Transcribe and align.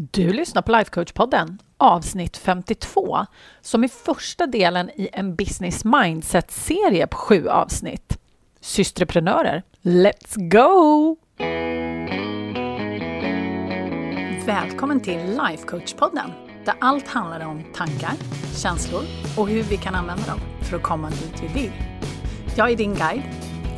Du 0.00 0.32
lyssnar 0.32 0.62
på 0.62 0.72
Lifecoach-podden, 0.72 1.58
avsnitt 1.76 2.36
52, 2.36 3.26
som 3.60 3.84
är 3.84 3.88
första 3.88 4.46
delen 4.46 4.90
i 4.90 5.08
en 5.12 5.36
business 5.36 5.84
mindset-serie 5.84 7.06
på 7.06 7.16
sju 7.16 7.48
avsnitt. 7.48 8.18
Systreprenörer, 8.60 9.62
let's 9.82 10.48
go! 10.50 11.16
Välkommen 14.46 15.00
till 15.00 15.18
Lifecoach-podden, 15.18 16.30
där 16.64 16.74
allt 16.80 17.08
handlar 17.08 17.46
om 17.46 17.64
tankar, 17.74 18.12
känslor 18.56 19.02
och 19.38 19.48
hur 19.48 19.62
vi 19.62 19.76
kan 19.76 19.94
använda 19.94 20.26
dem 20.26 20.40
för 20.62 20.76
att 20.76 20.82
komma 20.82 21.10
dit 21.10 21.42
vi 21.42 21.60
vill. 21.60 21.72
Jag 22.56 22.70
är 22.70 22.76
din 22.76 22.94
guide, 22.94 23.22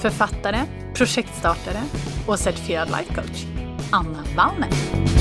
författare, 0.01 0.59
projektstartare 0.95 1.83
och 2.27 2.39
certifierad 2.39 2.89
lifecoach, 2.89 3.45
Anna 3.93 4.25
Wallner. 4.37 5.20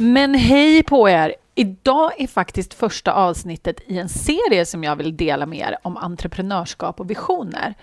Men 0.00 0.34
hej 0.34 0.82
på 0.82 1.08
er! 1.08 1.34
Idag 1.54 2.12
är 2.18 2.26
faktiskt 2.26 2.74
första 2.74 3.12
avsnittet 3.12 3.80
i 3.86 3.98
en 3.98 4.08
serie 4.08 4.66
som 4.66 4.84
jag 4.84 4.96
vill 4.96 5.16
dela 5.16 5.46
med 5.46 5.58
er 5.58 5.76
om 5.82 5.96
entreprenörskap 5.96 7.00
och 7.00 7.10
visioner. 7.10 7.74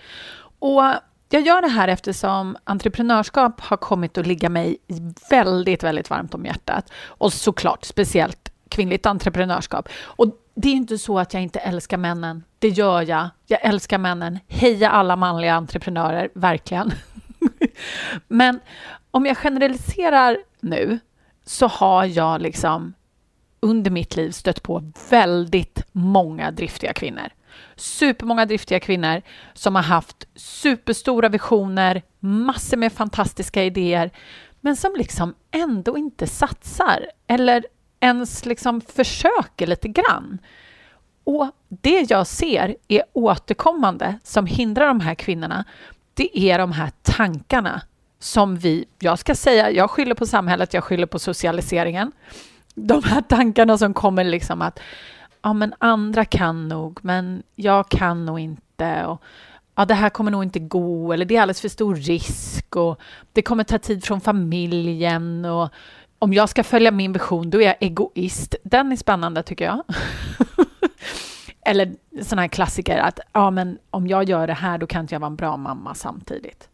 Och 0.58 0.82
jag 1.28 1.42
gör 1.42 1.62
det 1.62 1.68
här 1.68 1.88
eftersom 1.88 2.56
entreprenörskap 2.64 3.60
har 3.60 3.76
kommit 3.76 4.18
att 4.18 4.26
ligga 4.26 4.48
mig 4.48 4.76
väldigt, 5.30 5.82
väldigt 5.82 6.10
varmt 6.10 6.34
om 6.34 6.44
hjärtat. 6.44 6.92
Och 7.06 7.32
såklart 7.32 7.84
speciellt 7.84 8.52
kvinnligt 8.68 9.06
entreprenörskap. 9.06 9.88
Och 10.02 10.26
det 10.54 10.68
är 10.68 10.74
inte 10.74 10.98
så 10.98 11.18
att 11.18 11.34
jag 11.34 11.42
inte 11.42 11.58
älskar 11.58 11.96
männen. 11.96 12.44
Det 12.58 12.68
gör 12.68 13.02
jag. 13.02 13.28
Jag 13.46 13.64
älskar 13.64 13.98
männen. 13.98 14.38
Heja 14.48 14.90
alla 14.90 15.16
manliga 15.16 15.54
entreprenörer, 15.54 16.28
verkligen. 16.34 16.92
Men 18.28 18.60
om 19.10 19.26
jag 19.26 19.36
generaliserar 19.36 20.38
nu 20.60 20.98
så 21.46 21.66
har 21.66 22.04
jag 22.04 22.42
liksom 22.42 22.94
under 23.60 23.90
mitt 23.90 24.16
liv 24.16 24.30
stött 24.30 24.62
på 24.62 24.92
väldigt 25.10 25.84
många 25.92 26.50
driftiga 26.50 26.92
kvinnor. 26.92 27.28
Supermånga 27.76 28.46
driftiga 28.46 28.80
kvinnor 28.80 29.22
som 29.54 29.74
har 29.74 29.82
haft 29.82 30.26
superstora 30.34 31.28
visioner, 31.28 32.02
massor 32.20 32.76
med 32.76 32.92
fantastiska 32.92 33.64
idéer, 33.64 34.10
men 34.60 34.76
som 34.76 34.94
liksom 34.96 35.34
ändå 35.50 35.98
inte 35.98 36.26
satsar 36.26 37.06
eller 37.26 37.66
ens 38.00 38.46
liksom 38.46 38.80
försöker 38.80 39.66
lite 39.66 39.88
grann. 39.88 40.38
Och 41.24 41.50
det 41.68 42.10
jag 42.10 42.26
ser 42.26 42.76
är 42.88 43.02
återkommande 43.12 44.18
som 44.22 44.46
hindrar 44.46 44.86
de 44.88 45.00
här 45.00 45.14
kvinnorna, 45.14 45.64
det 46.14 46.38
är 46.38 46.58
de 46.58 46.72
här 46.72 46.90
tankarna 47.02 47.82
som 48.18 48.56
vi, 48.56 48.84
jag 48.98 49.18
ska 49.18 49.34
säga, 49.34 49.70
jag 49.70 49.90
skyller 49.90 50.14
på 50.14 50.26
samhället, 50.26 50.74
jag 50.74 50.84
skyller 50.84 51.06
på 51.06 51.18
socialiseringen. 51.18 52.12
De 52.74 53.04
här 53.04 53.22
tankarna 53.22 53.78
som 53.78 53.94
kommer 53.94 54.24
liksom 54.24 54.62
att 54.62 54.80
ja, 55.42 55.52
men 55.52 55.74
andra 55.78 56.24
kan 56.24 56.68
nog, 56.68 56.98
men 57.02 57.42
jag 57.54 57.88
kan 57.88 58.26
nog 58.26 58.40
inte. 58.40 59.06
Och, 59.06 59.22
ja, 59.74 59.84
det 59.84 59.94
här 59.94 60.10
kommer 60.10 60.30
nog 60.30 60.42
inte 60.42 60.58
gå, 60.58 61.12
eller 61.12 61.24
det 61.24 61.36
är 61.36 61.42
alldeles 61.42 61.60
för 61.60 61.68
stor 61.68 61.94
risk 61.94 62.76
och 62.76 63.00
det 63.32 63.42
kommer 63.42 63.64
ta 63.64 63.78
tid 63.78 64.04
från 64.04 64.20
familjen 64.20 65.44
och 65.44 65.68
om 66.18 66.32
jag 66.32 66.48
ska 66.48 66.64
följa 66.64 66.90
min 66.90 67.12
vision, 67.12 67.50
då 67.50 67.62
är 67.62 67.66
jag 67.66 67.76
egoist. 67.80 68.54
Den 68.64 68.92
är 68.92 68.96
spännande 68.96 69.42
tycker 69.42 69.64
jag. 69.64 69.82
eller 71.66 71.94
sådana 72.22 72.42
här 72.42 72.48
klassiker 72.48 72.98
att 72.98 73.20
ja, 73.32 73.50
men 73.50 73.78
om 73.90 74.06
jag 74.06 74.28
gör 74.28 74.46
det 74.46 74.52
här, 74.52 74.78
då 74.78 74.86
kan 74.86 75.00
inte 75.00 75.14
jag 75.14 75.20
vara 75.20 75.30
en 75.30 75.36
bra 75.36 75.56
mamma 75.56 75.94
samtidigt. 75.94 76.68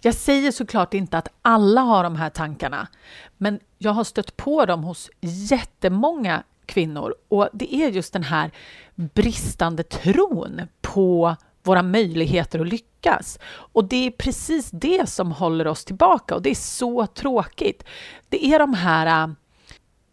Jag 0.00 0.14
säger 0.14 0.52
såklart 0.52 0.94
inte 0.94 1.18
att 1.18 1.28
alla 1.42 1.80
har 1.80 2.04
de 2.04 2.16
här 2.16 2.30
tankarna, 2.30 2.88
men 3.36 3.60
jag 3.78 3.92
har 3.92 4.04
stött 4.04 4.36
på 4.36 4.66
dem 4.66 4.84
hos 4.84 5.10
jättemånga 5.20 6.42
kvinnor 6.66 7.14
och 7.28 7.48
det 7.52 7.74
är 7.74 7.90
just 7.90 8.12
den 8.12 8.22
här 8.22 8.50
bristande 8.94 9.82
tron 9.82 10.60
på 10.80 11.36
våra 11.62 11.82
möjligheter 11.82 12.60
att 12.60 12.68
lyckas. 12.68 13.38
Och 13.48 13.84
det 13.84 14.06
är 14.06 14.10
precis 14.10 14.70
det 14.70 15.08
som 15.08 15.32
håller 15.32 15.66
oss 15.66 15.84
tillbaka 15.84 16.34
och 16.34 16.42
det 16.42 16.50
är 16.50 16.54
så 16.54 17.06
tråkigt. 17.06 17.84
Det 18.28 18.46
är 18.46 18.58
de 18.58 18.74
här 18.74 19.26
uh, 19.26 19.34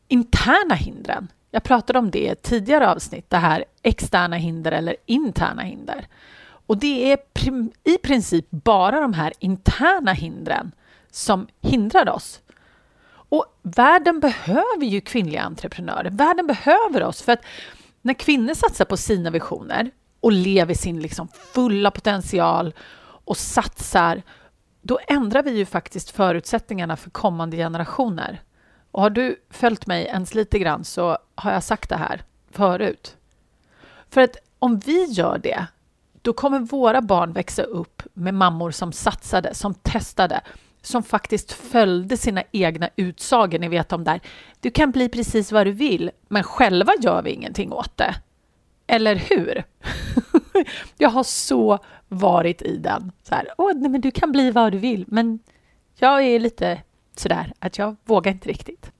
interna 0.08 0.75
hindren. 0.75 1.28
Jag 1.52 1.64
pratade 1.64 2.00
om 2.00 2.12
det 2.12 2.19
i 2.19 2.28
ett 2.28 2.42
tidigare 2.42 2.90
avsnitt, 2.90 3.30
det 3.30 3.38
här 3.38 3.66
externa 3.84 4.36
hinder 4.36 4.72
eller 4.72 4.96
interna 5.06 5.62
hinder. 5.62 6.08
Och 6.69 6.78
det 6.78 7.12
är 7.12 7.18
prim 7.18 7.72
i 7.84 7.97
princip 7.97 8.47
bara 8.50 9.02
de 9.02 9.13
här 9.13 9.34
interna 9.40 10.13
hindren 10.13 10.72
som 11.12 11.47
hindrar 11.62 12.09
oss. 12.09 12.41
Och 13.12 13.46
världen 13.62 14.19
behöver 14.19 14.84
ju 14.84 15.02
kvinnliga 15.02 15.41
entreprenörer. 15.41 16.09
Världen 16.09 16.47
behöver 16.47 17.03
oss 17.03 17.22
för 17.22 17.31
att 17.31 17.41
när 18.02 18.13
kvinnor 18.13 18.53
satsar 18.53 18.85
på 18.85 18.97
sina 18.97 19.30
visioner 19.30 19.91
och 20.19 20.31
lever 20.31 20.74
sin 20.74 21.00
liksom 21.00 21.28
fulla 21.28 21.91
potential 21.91 22.74
och 23.01 23.38
satsar, 23.38 24.22
då 24.81 25.00
ändrar 25.07 25.44
vi 25.44 25.51
ju 25.51 25.66
faktiskt 25.66 26.12
förutsättningarna 26.12 26.97
för 26.97 27.09
kommande 27.09 27.57
generationer. 27.57 28.41
Och 28.91 29.01
har 29.01 29.09
du 29.09 29.36
följt 29.50 29.88
mig 29.88 30.06
ens 30.06 30.34
lite 30.34 30.59
grann 30.59 30.84
så 30.84 31.18
har 31.36 31.51
jag 31.51 31.63
sagt 31.63 31.90
det 31.90 31.97
här 31.97 32.22
förut. 32.51 33.18
För 34.09 34.22
att 34.22 34.36
om 34.59 34.80
vi 34.80 35.06
gör 35.06 35.38
det 35.38 35.68
då 36.22 36.34
kommer 36.34 36.59
våra 36.59 37.02
barn 37.02 37.34
växa 37.34 37.63
upp 37.63 38.03
med 38.13 38.34
mammor 38.34 38.72
som 38.72 38.91
satsade, 38.91 39.53
som 39.53 39.74
testade, 39.74 40.41
som 40.81 41.03
faktiskt 41.03 41.52
följde 41.52 42.18
sina 42.18 42.44
egna 42.52 42.90
utsagor. 42.96 43.59
Ni 43.59 43.68
vet 43.68 43.90
de 43.90 44.03
där, 44.03 44.19
du 44.59 44.72
kan 44.72 44.91
bli 44.91 45.09
precis 45.09 45.52
vad 45.52 45.68
du 45.68 45.72
vill, 45.72 46.12
men 46.28 46.44
själva 46.44 46.91
gör 47.02 47.22
vi 47.22 47.31
ingenting 47.31 47.74
åt 47.74 47.97
det. 47.97 48.16
Eller 48.88 49.16
hur? 49.16 49.63
jag 50.97 51.09
har 51.09 51.24
så 51.24 51.80
varit 52.07 52.62
i 52.62 52.78
den. 52.78 53.12
Så 53.24 53.36
här, 53.36 53.47
Åh, 53.57 53.72
nej, 53.75 53.90
men 53.90 54.01
du 54.01 54.12
kan 54.12 54.31
bli 54.31 54.51
vad 54.51 54.72
du 54.72 54.78
vill, 54.78 55.06
men 55.07 55.40
jag 55.96 56.24
är 56.24 56.40
lite 56.40 56.81
sådär 57.16 57.53
att 57.59 57.78
jag 57.78 57.96
vågar 58.06 58.31
inte 58.31 58.50
riktigt. 58.50 58.91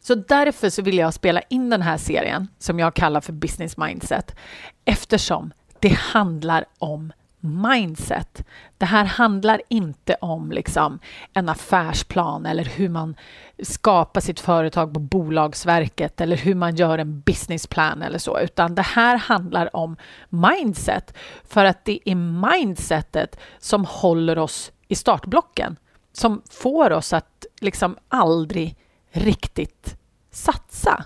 Så 0.00 0.14
därför 0.14 0.70
så 0.70 0.82
vill 0.82 0.98
jag 0.98 1.14
spela 1.14 1.40
in 1.40 1.70
den 1.70 1.82
här 1.82 1.96
serien 1.96 2.48
som 2.58 2.78
jag 2.78 2.94
kallar 2.94 3.20
för 3.20 3.32
Business 3.32 3.76
Mindset 3.76 4.36
eftersom 4.84 5.52
det 5.84 5.94
handlar 5.94 6.64
om 6.78 7.12
mindset. 7.40 8.44
Det 8.78 8.86
här 8.86 9.04
handlar 9.04 9.62
inte 9.68 10.14
om 10.14 10.52
liksom 10.52 10.98
en 11.32 11.48
affärsplan 11.48 12.46
eller 12.46 12.64
hur 12.64 12.88
man 12.88 13.16
skapar 13.62 14.20
sitt 14.20 14.40
företag 14.40 14.94
på 14.94 15.00
Bolagsverket 15.00 16.20
eller 16.20 16.36
hur 16.36 16.54
man 16.54 16.76
gör 16.76 16.98
en 16.98 17.20
businessplan 17.20 18.02
eller 18.02 18.18
så, 18.18 18.40
utan 18.40 18.74
det 18.74 18.82
här 18.82 19.16
handlar 19.16 19.76
om 19.76 19.96
mindset 20.28 21.14
för 21.44 21.64
att 21.64 21.84
det 21.84 21.98
är 22.04 22.14
mindsetet 22.14 23.40
som 23.58 23.84
håller 23.84 24.38
oss 24.38 24.72
i 24.88 24.94
startblocken, 24.94 25.76
som 26.12 26.42
får 26.50 26.92
oss 26.92 27.12
att 27.12 27.46
liksom 27.60 27.96
aldrig 28.08 28.76
riktigt 29.12 29.96
satsa. 30.30 31.04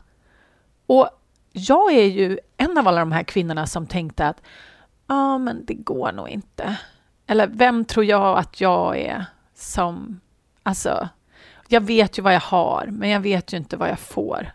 Och 0.86 1.10
jag 1.52 1.92
är 1.92 2.04
ju 2.06 2.38
en 2.56 2.78
av 2.78 2.88
alla 2.88 3.00
de 3.00 3.12
här 3.12 3.22
kvinnorna 3.22 3.66
som 3.66 3.86
tänkte 3.86 4.26
att 4.26 4.42
ja, 5.08 5.14
ah, 5.14 5.38
men 5.38 5.64
det 5.64 5.74
går 5.74 6.12
nog 6.12 6.28
inte. 6.28 6.76
Eller 7.26 7.46
vem 7.46 7.84
tror 7.84 8.04
jag 8.04 8.38
att 8.38 8.60
jag 8.60 8.98
är 8.98 9.24
som... 9.54 10.20
Alltså, 10.62 11.08
jag 11.68 11.80
vet 11.80 12.18
ju 12.18 12.22
vad 12.22 12.34
jag 12.34 12.40
har, 12.40 12.86
men 12.90 13.08
jag 13.08 13.20
vet 13.20 13.52
ju 13.52 13.56
inte 13.56 13.76
vad 13.76 13.88
jag 13.88 13.98
får. 13.98 14.52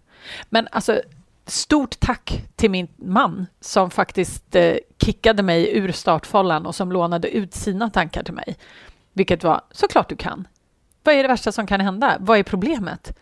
Men 0.49 0.67
alltså, 0.71 1.01
stort 1.45 1.99
tack 1.99 2.43
till 2.55 2.71
min 2.71 2.87
man 2.95 3.47
som 3.59 3.91
faktiskt 3.91 4.55
eh, 4.55 4.75
kickade 4.97 5.43
mig 5.43 5.77
ur 5.77 5.91
startfållan 5.91 6.65
och 6.65 6.75
som 6.75 6.91
lånade 6.91 7.29
ut 7.29 7.53
sina 7.53 7.89
tankar 7.89 8.23
till 8.23 8.33
mig. 8.33 8.57
Vilket 9.13 9.43
var, 9.43 9.61
såklart 9.71 10.09
du 10.09 10.15
kan. 10.15 10.47
Vad 11.03 11.15
är 11.15 11.23
det 11.23 11.29
värsta 11.29 11.51
som 11.51 11.67
kan 11.67 11.81
hända? 11.81 12.17
Vad 12.19 12.39
är 12.39 12.43
problemet? 12.43 13.17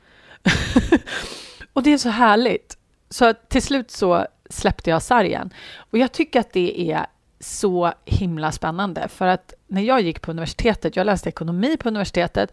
och 1.73 1.83
det 1.83 1.93
är 1.93 1.97
så 1.97 2.09
härligt. 2.09 2.77
Så 3.09 3.33
till 3.33 3.61
slut 3.61 3.91
så 3.91 4.27
släppte 4.49 4.89
jag 4.89 5.01
sargen. 5.01 5.53
Och 5.75 5.97
jag 5.97 6.11
tycker 6.11 6.39
att 6.39 6.53
det 6.53 6.91
är 6.91 7.05
så 7.41 7.93
himla 8.05 8.51
spännande 8.51 9.07
för 9.07 9.27
att 9.27 9.53
när 9.67 9.81
jag 9.81 10.01
gick 10.01 10.21
på 10.21 10.31
universitetet, 10.31 10.95
jag 10.95 11.05
läste 11.05 11.29
ekonomi 11.29 11.77
på 11.77 11.89
universitetet 11.89 12.51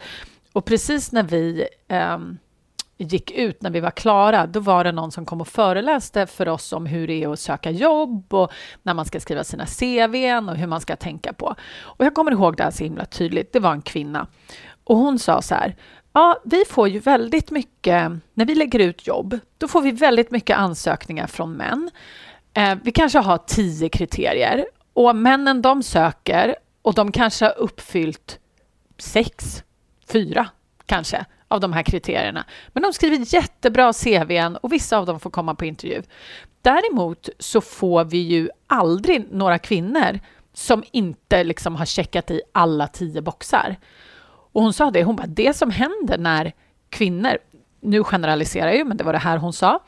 och 0.53 0.65
precis 0.65 1.13
när 1.13 1.23
vi 1.23 1.67
eh, 1.89 2.19
gick 2.99 3.31
ut, 3.31 3.63
när 3.63 3.71
vi 3.71 3.81
var 3.81 3.91
klara, 3.91 4.47
då 4.47 4.61
var 4.61 4.85
det 4.85 4.93
någon 4.93 5.13
som 5.13 5.27
kom 5.27 5.41
och 5.41 5.49
föreläste 5.49 6.27
för 6.27 6.49
oss 6.49 6.73
om 6.73 6.87
hur 6.87 7.07
det 7.07 7.25
är 7.25 7.33
att 7.33 7.41
söka 7.41 7.71
jobb 7.71 8.35
och 8.35 8.53
när 8.83 8.95
man 8.95 9.05
ska 9.05 9.21
skriva 9.21 9.45
sina 9.45 9.67
CVn 9.67 10.49
och 10.49 10.57
hur 10.57 10.67
man 10.67 10.81
ska 10.81 10.97
tänka 10.97 11.33
på. 11.33 11.55
Och 11.81 12.05
jag 12.05 12.15
kommer 12.15 12.33
ihåg 12.33 12.57
det 12.57 12.63
här 12.63 12.71
så 12.71 12.85
himla 12.85 13.05
tydligt. 13.05 13.53
Det 13.53 13.61
var 13.61 13.73
en 13.73 13.83
kvinna 13.83 14.27
och 14.85 14.97
hon 14.97 15.19
sa 15.19 15.43
så 15.43 15.55
här. 15.55 15.77
Ja, 16.13 16.41
vi 16.45 16.65
får 16.65 16.89
ju 16.89 16.99
väldigt 16.99 17.51
mycket, 17.51 18.13
när 18.35 18.45
vi 18.45 18.55
lägger 18.55 18.79
ut 18.79 19.07
jobb, 19.07 19.39
då 19.59 19.69
får 19.69 19.83
vi 19.83 19.91
väldigt 19.91 20.31
mycket 20.31 20.59
ansökningar 20.59 21.27
från 21.27 21.53
män. 21.53 21.91
Eh, 22.55 22.75
vi 22.83 22.93
kanske 22.93 23.19
har 23.19 23.39
tio 23.39 23.89
kriterier 23.89 24.67
och 24.99 25.17
männen 25.17 25.63
de 25.63 25.83
söker 25.83 26.57
och 26.83 26.95
de 26.95 27.13
kanske 27.13 27.45
har 27.45 27.59
uppfyllt 27.59 28.39
sex 28.99 29.65
fyra 30.13 30.49
kanske 30.87 31.25
av 31.49 31.61
de 31.61 31.73
här 31.73 31.83
kriterierna. 31.83 32.45
Men 32.69 32.83
de 32.83 32.93
skriver 32.93 33.35
jättebra 33.35 33.93
CVn 33.93 34.57
och 34.57 34.73
vissa 34.73 34.99
av 34.99 35.07
dem 35.07 35.21
får 35.21 35.31
komma 35.31 35.55
på 35.55 35.65
intervju. 35.65 36.03
Däremot 36.63 37.29
så 37.39 37.61
får 37.61 38.05
vi 38.05 38.19
ju 38.19 38.51
aldrig 38.67 39.33
några 39.33 39.59
kvinnor 39.59 40.21
som 40.53 40.85
inte 40.93 41.45
liksom 41.45 41.77
har 41.77 41.87
checkat 41.87 42.31
i 42.31 42.41
alla 42.53 42.87
tio 42.89 43.23
boxar. 43.23 43.77
Och 44.53 44.63
hon 44.63 44.73
sa 44.73 44.91
det, 44.91 45.05
hon 45.05 45.17
bara, 45.17 45.27
det 45.27 45.57
som 45.57 45.71
händer 45.71 46.19
när 46.19 46.53
kvinnor, 46.91 47.39
nu 47.81 48.05
generaliserar 48.05 48.67
jag 48.67 48.77
ju, 48.77 48.85
men 48.85 48.97
det 48.97 49.05
var 49.05 49.13
det 49.13 49.19
här 49.19 49.37
hon 49.37 49.53
sa, 49.53 49.85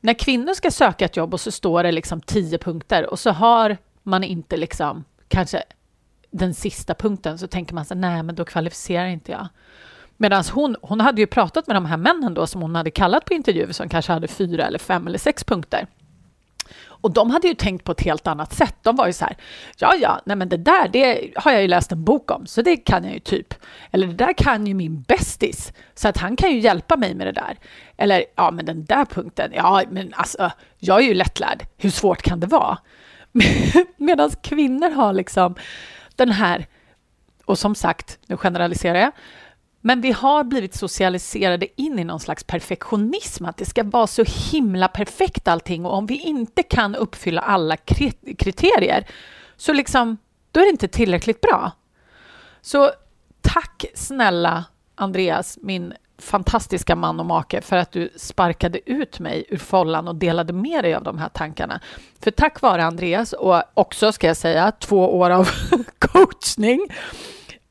när 0.00 0.14
kvinnor 0.14 0.54
ska 0.54 0.70
söka 0.70 1.04
ett 1.04 1.16
jobb 1.16 1.34
och 1.34 1.40
så 1.40 1.50
står 1.50 1.82
det 1.82 1.92
liksom 1.92 2.20
tio 2.20 2.58
punkter 2.58 3.10
och 3.10 3.18
så 3.18 3.30
har 3.30 3.76
man 4.04 4.24
inte 4.24 4.56
liksom 4.56 5.04
kanske 5.28 5.62
den 6.30 6.54
sista 6.54 6.94
punkten 6.94 7.38
så 7.38 7.46
tänker 7.46 7.74
man 7.74 7.84
så 7.84 7.94
nej 7.94 8.22
men 8.22 8.34
då 8.34 8.44
kvalificerar 8.44 9.06
inte 9.06 9.32
jag. 9.32 9.48
Medan 10.16 10.44
hon, 10.52 10.76
hon 10.82 11.00
hade 11.00 11.20
ju 11.20 11.26
pratat 11.26 11.66
med 11.66 11.76
de 11.76 11.86
här 11.86 11.96
männen 11.96 12.34
då 12.34 12.46
som 12.46 12.62
hon 12.62 12.74
hade 12.74 12.90
kallat 12.90 13.24
på 13.24 13.34
intervju 13.34 13.72
som 13.72 13.88
kanske 13.88 14.12
hade 14.12 14.28
fyra 14.28 14.66
eller 14.66 14.78
fem 14.78 15.06
eller 15.06 15.18
sex 15.18 15.44
punkter. 15.44 15.86
Och 17.04 17.12
de 17.12 17.30
hade 17.30 17.48
ju 17.48 17.54
tänkt 17.54 17.84
på 17.84 17.92
ett 17.92 18.00
helt 18.00 18.26
annat 18.26 18.52
sätt. 18.52 18.76
De 18.82 18.96
var 18.96 19.06
ju 19.06 19.12
så 19.12 19.24
här, 19.24 19.36
ja, 19.78 19.94
ja, 20.00 20.20
nej 20.24 20.36
men 20.36 20.48
det 20.48 20.56
där, 20.56 20.88
det 20.88 21.30
har 21.36 21.52
jag 21.52 21.62
ju 21.62 21.68
läst 21.68 21.92
en 21.92 22.04
bok 22.04 22.30
om, 22.30 22.46
så 22.46 22.62
det 22.62 22.76
kan 22.76 23.04
jag 23.04 23.12
ju 23.12 23.18
typ. 23.18 23.54
Eller 23.90 24.06
det 24.06 24.14
där 24.14 24.32
kan 24.32 24.66
ju 24.66 24.74
min 24.74 25.02
bästis, 25.02 25.72
så 25.94 26.08
att 26.08 26.16
han 26.16 26.36
kan 26.36 26.50
ju 26.50 26.58
hjälpa 26.58 26.96
mig 26.96 27.14
med 27.14 27.26
det 27.26 27.32
där. 27.32 27.58
Eller, 27.96 28.24
ja, 28.36 28.50
men 28.50 28.64
den 28.64 28.84
där 28.84 29.04
punkten, 29.04 29.52
ja, 29.54 29.82
men 29.90 30.12
alltså, 30.14 30.50
jag 30.78 31.00
är 31.00 31.04
ju 31.04 31.14
lättlärd, 31.14 31.66
hur 31.76 31.90
svårt 31.90 32.22
kan 32.22 32.40
det 32.40 32.46
vara? 32.46 32.78
Medan 33.96 34.30
kvinnor 34.42 34.90
har 34.90 35.12
liksom 35.12 35.54
den 36.16 36.30
här, 36.30 36.66
och 37.44 37.58
som 37.58 37.74
sagt, 37.74 38.18
nu 38.26 38.36
generaliserar 38.36 38.98
jag, 38.98 39.12
men 39.80 40.00
vi 40.00 40.12
har 40.12 40.44
blivit 40.44 40.74
socialiserade 40.74 41.66
in 41.76 41.98
i 41.98 42.04
någon 42.04 42.20
slags 42.20 42.44
perfektionism, 42.44 43.44
att 43.44 43.56
det 43.56 43.64
ska 43.64 43.82
vara 43.82 44.06
så 44.06 44.24
himla 44.52 44.88
perfekt 44.88 45.48
allting 45.48 45.86
och 45.86 45.94
om 45.94 46.06
vi 46.06 46.20
inte 46.20 46.62
kan 46.62 46.94
uppfylla 46.94 47.40
alla 47.40 47.76
kriterier 48.38 49.06
så 49.56 49.72
liksom, 49.72 50.16
då 50.50 50.60
är 50.60 50.64
det 50.64 50.70
inte 50.70 50.88
tillräckligt 50.88 51.40
bra. 51.40 51.72
Så 52.60 52.90
tack 53.40 53.84
snälla 53.94 54.64
Andreas, 54.94 55.58
min 55.62 55.94
fantastiska 56.18 56.96
man 56.96 57.20
och 57.20 57.26
make 57.26 57.60
för 57.60 57.76
att 57.76 57.92
du 57.92 58.10
sparkade 58.16 58.90
ut 58.90 59.20
mig 59.20 59.44
ur 59.48 59.56
follan 59.56 60.08
och 60.08 60.14
delade 60.14 60.52
med 60.52 60.84
dig 60.84 60.94
av 60.94 61.02
de 61.02 61.18
här 61.18 61.28
tankarna. 61.28 61.80
För 62.20 62.30
tack 62.30 62.60
vare 62.60 62.84
Andreas 62.84 63.32
och 63.32 63.62
också, 63.74 64.12
ska 64.12 64.26
jag 64.26 64.36
säga, 64.36 64.72
två 64.78 65.18
år 65.18 65.30
av 65.30 65.48
coachning 65.98 66.88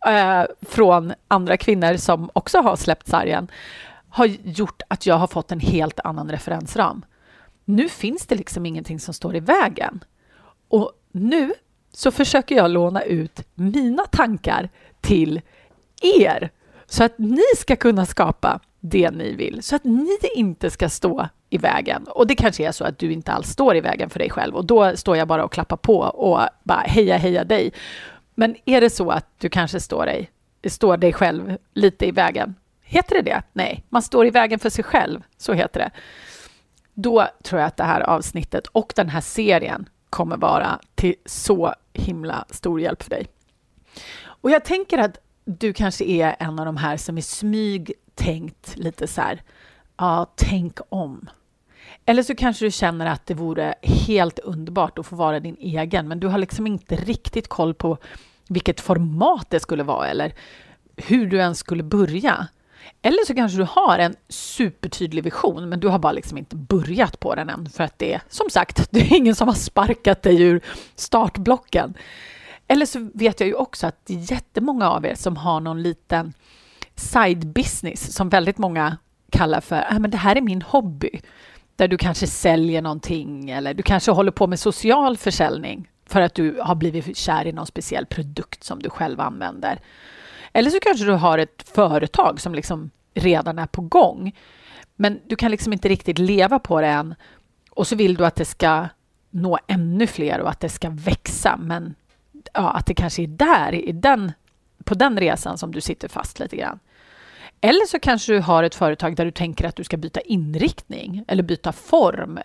eh, 0.07 0.43
från 0.61 1.13
andra 1.27 1.57
kvinnor 1.57 1.97
som 1.97 2.29
också 2.33 2.59
har 2.59 2.75
släppt 2.75 3.07
sargen 3.07 3.47
har 4.09 4.25
gjort 4.25 4.81
att 4.87 5.05
jag 5.05 5.15
har 5.15 5.27
fått 5.27 5.51
en 5.51 5.59
helt 5.59 5.99
annan 5.99 6.31
referensram. 6.31 7.05
Nu 7.65 7.89
finns 7.89 8.25
det 8.25 8.35
liksom 8.35 8.65
ingenting 8.65 8.99
som 8.99 9.13
står 9.13 9.35
i 9.35 9.39
vägen. 9.39 10.03
Och 10.67 10.91
nu 11.11 11.53
så 11.91 12.11
försöker 12.11 12.55
jag 12.55 12.71
låna 12.71 13.01
ut 13.01 13.41
mina 13.53 14.05
tankar 14.05 14.69
till 15.01 15.41
er 16.01 16.51
så 16.93 17.03
att 17.03 17.17
ni 17.17 17.43
ska 17.57 17.75
kunna 17.75 18.05
skapa 18.05 18.59
det 18.79 19.11
ni 19.11 19.35
vill, 19.35 19.63
så 19.63 19.75
att 19.75 19.83
ni 19.83 20.17
inte 20.35 20.69
ska 20.69 20.89
stå 20.89 21.27
i 21.49 21.57
vägen. 21.57 22.03
Och 22.07 22.27
det 22.27 22.35
kanske 22.35 22.67
är 22.67 22.71
så 22.71 22.83
att 22.83 22.99
du 22.99 23.11
inte 23.11 23.31
alls 23.31 23.49
står 23.49 23.75
i 23.75 23.81
vägen 23.81 24.09
för 24.09 24.19
dig 24.19 24.29
själv 24.29 24.55
och 24.55 24.65
då 24.65 24.97
står 24.97 25.17
jag 25.17 25.27
bara 25.27 25.45
och 25.45 25.51
klappar 25.51 25.77
på 25.77 25.97
och 25.97 26.39
bara 26.63 26.79
heja, 26.79 27.17
heja 27.17 27.43
dig. 27.43 27.73
Men 28.35 28.55
är 28.65 28.81
det 28.81 28.89
så 28.89 29.09
att 29.09 29.25
du 29.37 29.49
kanske 29.49 29.79
står 29.79 30.05
dig, 30.05 30.31
står 30.67 30.97
dig 30.97 31.13
själv 31.13 31.57
lite 31.73 32.05
i 32.05 32.11
vägen? 32.11 32.55
Heter 32.81 33.15
det 33.15 33.21
det? 33.21 33.41
Nej, 33.53 33.83
man 33.89 34.01
står 34.01 34.27
i 34.27 34.29
vägen 34.29 34.59
för 34.59 34.69
sig 34.69 34.83
själv. 34.83 35.21
Så 35.37 35.53
heter 35.53 35.79
det. 35.79 35.91
Då 36.93 37.27
tror 37.43 37.61
jag 37.61 37.67
att 37.67 37.77
det 37.77 37.83
här 37.83 38.01
avsnittet 38.01 38.67
och 38.67 38.93
den 38.95 39.09
här 39.09 39.21
serien 39.21 39.89
kommer 40.09 40.37
vara 40.37 40.79
till 40.95 41.15
så 41.25 41.73
himla 41.93 42.45
stor 42.49 42.81
hjälp 42.81 43.03
för 43.03 43.09
dig. 43.09 43.27
Och 44.25 44.51
jag 44.51 44.65
tänker 44.65 44.97
att 44.97 45.17
du 45.45 45.73
kanske 45.73 46.05
är 46.05 46.35
en 46.39 46.59
av 46.59 46.65
de 46.65 46.77
här 46.77 46.97
som 46.97 47.17
i 47.17 47.21
smyg 47.21 47.93
tänkt 48.15 48.77
lite 48.77 49.07
så 49.07 49.21
här, 49.21 49.41
ja, 49.97 50.25
tänk 50.35 50.79
om. 50.89 51.29
Eller 52.05 52.23
så 52.23 52.35
kanske 52.35 52.65
du 52.65 52.71
känner 52.71 53.05
att 53.05 53.25
det 53.25 53.33
vore 53.33 53.75
helt 53.81 54.39
underbart 54.39 54.99
att 54.99 55.05
få 55.05 55.15
vara 55.15 55.39
din 55.39 55.57
egen, 55.59 56.07
men 56.07 56.19
du 56.19 56.27
har 56.27 56.37
liksom 56.37 56.67
inte 56.67 56.95
riktigt 56.95 57.47
koll 57.47 57.73
på 57.73 57.97
vilket 58.47 58.81
format 58.81 59.49
det 59.49 59.59
skulle 59.59 59.83
vara 59.83 60.07
eller 60.07 60.33
hur 60.97 61.27
du 61.27 61.37
ens 61.37 61.59
skulle 61.59 61.83
börja. 61.83 62.47
Eller 63.01 63.25
så 63.25 63.35
kanske 63.35 63.57
du 63.57 63.67
har 63.69 63.99
en 63.99 64.15
supertydlig 64.29 65.23
vision, 65.23 65.69
men 65.69 65.79
du 65.79 65.87
har 65.87 65.99
bara 65.99 66.11
liksom 66.11 66.37
inte 66.37 66.55
börjat 66.55 67.19
på 67.19 67.35
den 67.35 67.49
än 67.49 67.69
för 67.69 67.83
att 67.83 67.99
det 67.99 68.13
är 68.13 68.21
som 68.29 68.49
sagt, 68.49 68.87
det 68.91 68.99
är 68.99 69.15
ingen 69.15 69.35
som 69.35 69.47
har 69.47 69.55
sparkat 69.55 70.21
dig 70.21 70.41
ur 70.41 70.61
startblocken. 70.95 71.93
Eller 72.67 72.85
så 72.85 73.09
vet 73.13 73.39
jag 73.39 73.47
ju 73.47 73.55
också 73.55 73.87
att 73.87 74.05
det 74.05 74.13
är 74.13 74.31
jättemånga 74.31 74.89
av 74.89 75.05
er 75.05 75.15
som 75.15 75.37
har 75.37 75.59
någon 75.59 75.83
liten 75.83 76.33
side 76.95 77.47
business 77.47 78.13
som 78.13 78.29
väldigt 78.29 78.57
många 78.57 78.97
kallar 79.29 79.61
för 79.61 79.85
ah, 79.89 79.99
men 79.99 80.11
det 80.11 80.17
här 80.17 80.35
är 80.35 80.41
min 80.41 80.61
hobby. 80.61 81.21
Där 81.75 81.87
du 81.87 81.97
kanske 81.97 82.27
säljer 82.27 82.81
någonting 82.81 83.49
eller 83.49 83.73
du 83.73 83.83
kanske 83.83 84.11
håller 84.11 84.31
på 84.31 84.47
med 84.47 84.59
social 84.59 85.17
försäljning 85.17 85.87
för 86.05 86.21
att 86.21 86.33
du 86.33 86.59
har 86.61 86.75
blivit 86.75 87.17
kär 87.17 87.47
i 87.47 87.51
någon 87.51 87.67
speciell 87.67 88.05
produkt 88.05 88.63
som 88.63 88.81
du 88.81 88.89
själv 88.89 89.21
använder. 89.21 89.79
Eller 90.53 90.69
så 90.69 90.79
kanske 90.79 91.05
du 91.05 91.11
har 91.11 91.37
ett 91.37 91.69
företag 91.75 92.41
som 92.41 92.55
liksom 92.55 92.91
redan 93.13 93.59
är 93.59 93.67
på 93.67 93.81
gång. 93.81 94.35
Men 94.95 95.19
du 95.27 95.35
kan 95.35 95.51
liksom 95.51 95.73
inte 95.73 95.89
riktigt 95.89 96.19
leva 96.19 96.59
på 96.59 96.81
det 96.81 96.87
än. 96.87 97.15
Och 97.71 97.87
så 97.87 97.95
vill 97.95 98.15
du 98.15 98.25
att 98.25 98.35
det 98.35 98.45
ska 98.45 98.87
nå 99.29 99.59
ännu 99.67 100.07
fler 100.07 100.39
och 100.39 100.49
att 100.49 100.59
det 100.59 100.69
ska 100.69 100.89
växa. 100.89 101.57
Men 101.57 101.95
ja, 102.53 102.71
att 102.71 102.85
det 102.85 102.93
kanske 102.93 103.23
är 103.23 103.27
där, 103.27 103.73
i 103.73 103.91
den, 103.91 104.31
på 104.83 104.93
den 104.93 105.19
resan 105.19 105.57
som 105.57 105.71
du 105.71 105.81
sitter 105.81 106.07
fast 106.07 106.39
lite 106.39 106.55
grann. 106.55 106.79
Eller 107.61 107.85
så 107.85 107.99
kanske 107.99 108.33
du 108.33 108.39
har 108.39 108.63
ett 108.63 108.75
företag 108.75 109.15
där 109.15 109.25
du 109.25 109.31
tänker 109.31 109.65
att 109.65 109.75
du 109.75 109.83
ska 109.83 109.97
byta 109.97 110.21
inriktning 110.21 111.25
eller 111.27 111.43
byta 111.43 111.71
form. 111.71 112.39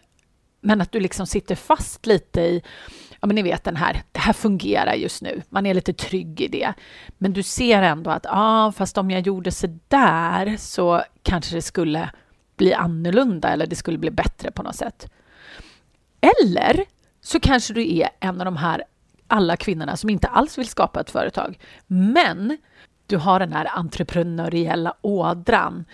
Men 0.60 0.81
att 0.81 0.93
du 0.93 1.00
liksom 1.00 1.26
sitter 1.26 1.55
fast 1.55 2.06
lite 2.06 2.40
i, 2.40 2.62
ja 3.20 3.26
men 3.26 3.34
ni 3.34 3.43
vet 3.43 3.64
den 3.64 3.76
här, 3.76 4.02
det 4.12 4.20
här 4.20 4.32
fungerar 4.32 4.94
just 4.94 5.22
nu. 5.22 5.43
Man 5.49 5.66
är 5.66 5.75
lite 5.75 5.93
trygg 5.93 6.40
i 6.40 6.49
det. 6.49 6.72
Men 7.19 7.32
du 7.32 7.43
ser 7.43 7.82
ändå 7.82 8.11
att, 8.11 8.25
ja 8.25 8.66
ah, 8.66 8.72
fast 8.72 8.99
om 8.99 9.11
jag 9.11 9.20
gjorde 9.20 9.50
så 9.50 9.78
där 9.88 10.56
så 10.56 11.02
kanske 11.23 11.54
det 11.54 11.62
skulle 11.62 12.11
bli 12.56 12.75
annorlunda 12.75 13.49
eller 13.49 13.66
det 13.66 13.76
skulle 13.76 13.99
bli 13.99 14.11
bättre 14.11 14.50
på 14.50 14.62
något 14.62 14.76
sätt. 14.76 15.12
Eller 16.21 16.85
så 17.21 17.40
kanske 17.40 17.75
du 17.75 17.97
är 17.97 18.09
en 18.21 18.40
av 18.40 18.44
de 18.44 18.56
här 18.56 18.85
alla 19.28 19.56
kvinnorna 19.56 19.97
som 19.97 20.11
inte 20.11 20.28
alls 20.28 20.58
vill 20.58 20.68
skapa 20.68 21.00
ett 21.00 21.11
företag. 21.11 21.58
Men 21.87 22.58
du 23.06 23.16
har 23.16 23.40
den 23.40 23.52
här 23.52 23.68
entreprenöriella 23.75 24.94
ådran 25.00 25.85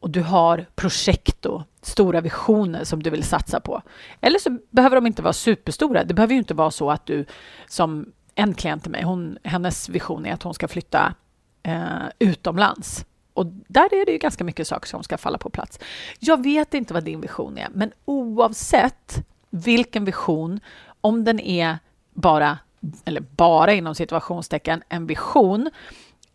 och 0.00 0.10
du 0.10 0.22
har 0.22 0.66
projekt 0.74 1.46
och 1.46 1.62
stora 1.82 2.20
visioner 2.20 2.84
som 2.84 3.02
du 3.02 3.10
vill 3.10 3.24
satsa 3.24 3.60
på. 3.60 3.82
Eller 4.20 4.38
så 4.38 4.58
behöver 4.70 4.96
de 4.96 5.06
inte 5.06 5.22
vara 5.22 5.32
superstora. 5.32 6.04
Det 6.04 6.14
behöver 6.14 6.34
ju 6.34 6.38
inte 6.38 6.54
vara 6.54 6.70
så 6.70 6.90
att 6.90 7.06
du, 7.06 7.24
som 7.68 8.12
en 8.34 8.54
klient 8.54 8.82
till 8.82 8.92
mig, 8.92 9.02
hon, 9.02 9.38
hennes 9.44 9.88
vision 9.88 10.26
är 10.26 10.32
att 10.32 10.42
hon 10.42 10.54
ska 10.54 10.68
flytta 10.68 11.14
eh, 11.62 12.08
utomlands. 12.18 13.04
Och 13.34 13.46
där 13.46 13.94
är 13.94 14.06
det 14.06 14.12
ju 14.12 14.18
ganska 14.18 14.44
mycket 14.44 14.68
saker 14.68 14.88
som 14.88 15.02
ska 15.02 15.18
falla 15.18 15.38
på 15.38 15.50
plats. 15.50 15.78
Jag 16.18 16.42
vet 16.42 16.74
inte 16.74 16.94
vad 16.94 17.04
din 17.04 17.20
vision 17.20 17.58
är, 17.58 17.68
men 17.72 17.92
oavsett 18.04 19.26
vilken 19.50 20.04
vision, 20.04 20.60
om 21.00 21.24
den 21.24 21.40
är 21.40 21.78
bara 22.14 22.58
eller 23.04 23.20
bara 23.20 23.72
inom 23.72 23.94
situationstecken, 23.94 24.82
en 24.88 25.06
vision 25.06 25.70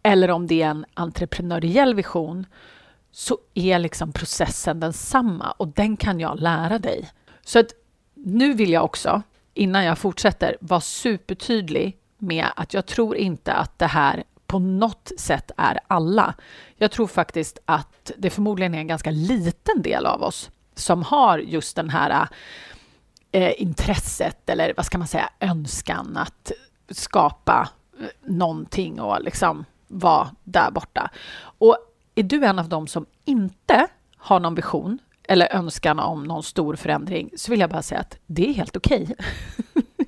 eller 0.03 0.31
om 0.31 0.47
det 0.47 0.61
är 0.61 0.69
en 0.69 0.85
entreprenöriell 0.93 1.95
vision 1.95 2.45
så 3.11 3.37
är 3.53 3.79
liksom 3.79 4.11
processen 4.11 4.79
densamma 4.79 5.51
och 5.51 5.67
den 5.67 5.97
kan 5.97 6.19
jag 6.19 6.39
lära 6.39 6.79
dig. 6.79 7.09
Så 7.45 7.59
att 7.59 7.67
nu 8.13 8.53
vill 8.53 8.71
jag 8.71 8.83
också, 8.83 9.21
innan 9.53 9.85
jag 9.85 9.97
fortsätter, 9.97 10.57
vara 10.59 10.81
supertydlig 10.81 11.97
med 12.17 12.45
att 12.55 12.73
jag 12.73 12.85
tror 12.85 13.15
inte 13.17 13.53
att 13.53 13.79
det 13.79 13.87
här 13.87 14.23
på 14.47 14.59
något 14.59 15.11
sätt 15.17 15.51
är 15.57 15.79
alla. 15.87 16.33
Jag 16.77 16.91
tror 16.91 17.07
faktiskt 17.07 17.59
att 17.65 18.11
det 18.17 18.29
förmodligen 18.29 18.75
är 18.75 18.79
en 18.79 18.87
ganska 18.87 19.11
liten 19.11 19.81
del 19.81 20.05
av 20.05 20.23
oss 20.23 20.49
som 20.75 21.03
har 21.03 21.39
just 21.39 21.75
den 21.75 21.89
här 21.89 22.27
eh, 23.33 23.61
intresset 23.61 24.49
eller 24.49 24.73
vad 24.77 24.85
ska 24.85 24.97
man 24.97 25.07
säga, 25.07 25.29
önskan 25.39 26.17
att 26.17 26.51
skapa 26.89 27.69
eh, 27.99 28.05
någonting 28.21 29.01
och 29.01 29.21
liksom 29.21 29.65
vara 29.87 30.29
där 30.43 30.71
borta. 30.71 31.09
Och 31.41 31.77
är 32.15 32.23
du 32.23 32.45
en 32.45 32.59
av 32.59 32.69
dem 32.69 32.87
som 32.87 33.05
inte 33.25 33.87
har 34.17 34.39
någon 34.39 34.55
vision 34.55 34.99
eller 35.23 35.55
önskan 35.55 35.99
om 35.99 36.23
någon 36.23 36.43
stor 36.43 36.75
förändring 36.75 37.29
så 37.37 37.51
vill 37.51 37.59
jag 37.59 37.69
bara 37.69 37.81
säga 37.81 38.01
att 38.01 38.17
det 38.25 38.49
är 38.49 38.53
helt 38.53 38.77
okej. 38.77 39.03
Okay. 39.03 39.83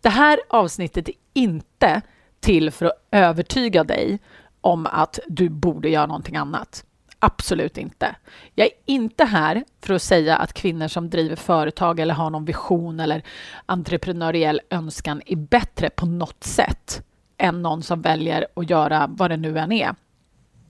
det 0.00 0.08
här 0.08 0.40
avsnittet 0.48 1.08
är 1.08 1.14
inte 1.32 2.02
till 2.40 2.70
för 2.70 2.86
att 2.86 3.06
övertyga 3.10 3.84
dig 3.84 4.18
om 4.60 4.86
att 4.86 5.18
du 5.28 5.48
borde 5.48 5.88
göra 5.88 6.06
någonting 6.06 6.36
annat. 6.36 6.84
Absolut 7.24 7.78
inte. 7.78 8.16
Jag 8.54 8.66
är 8.66 8.72
inte 8.86 9.24
här 9.24 9.64
för 9.80 9.94
att 9.94 10.02
säga 10.02 10.36
att 10.36 10.52
kvinnor 10.52 10.88
som 10.88 11.10
driver 11.10 11.36
företag 11.36 12.00
eller 12.00 12.14
har 12.14 12.30
någon 12.30 12.44
vision 12.44 13.00
eller 13.00 13.22
entreprenöriell 13.66 14.60
önskan 14.70 15.22
är 15.26 15.36
bättre 15.36 15.90
på 15.90 16.06
något 16.06 16.44
sätt 16.44 17.02
än 17.38 17.62
någon 17.62 17.82
som 17.82 18.02
väljer 18.02 18.46
att 18.56 18.70
göra 18.70 19.06
vad 19.10 19.30
det 19.30 19.36
nu 19.36 19.58
än 19.58 19.72
är. 19.72 19.94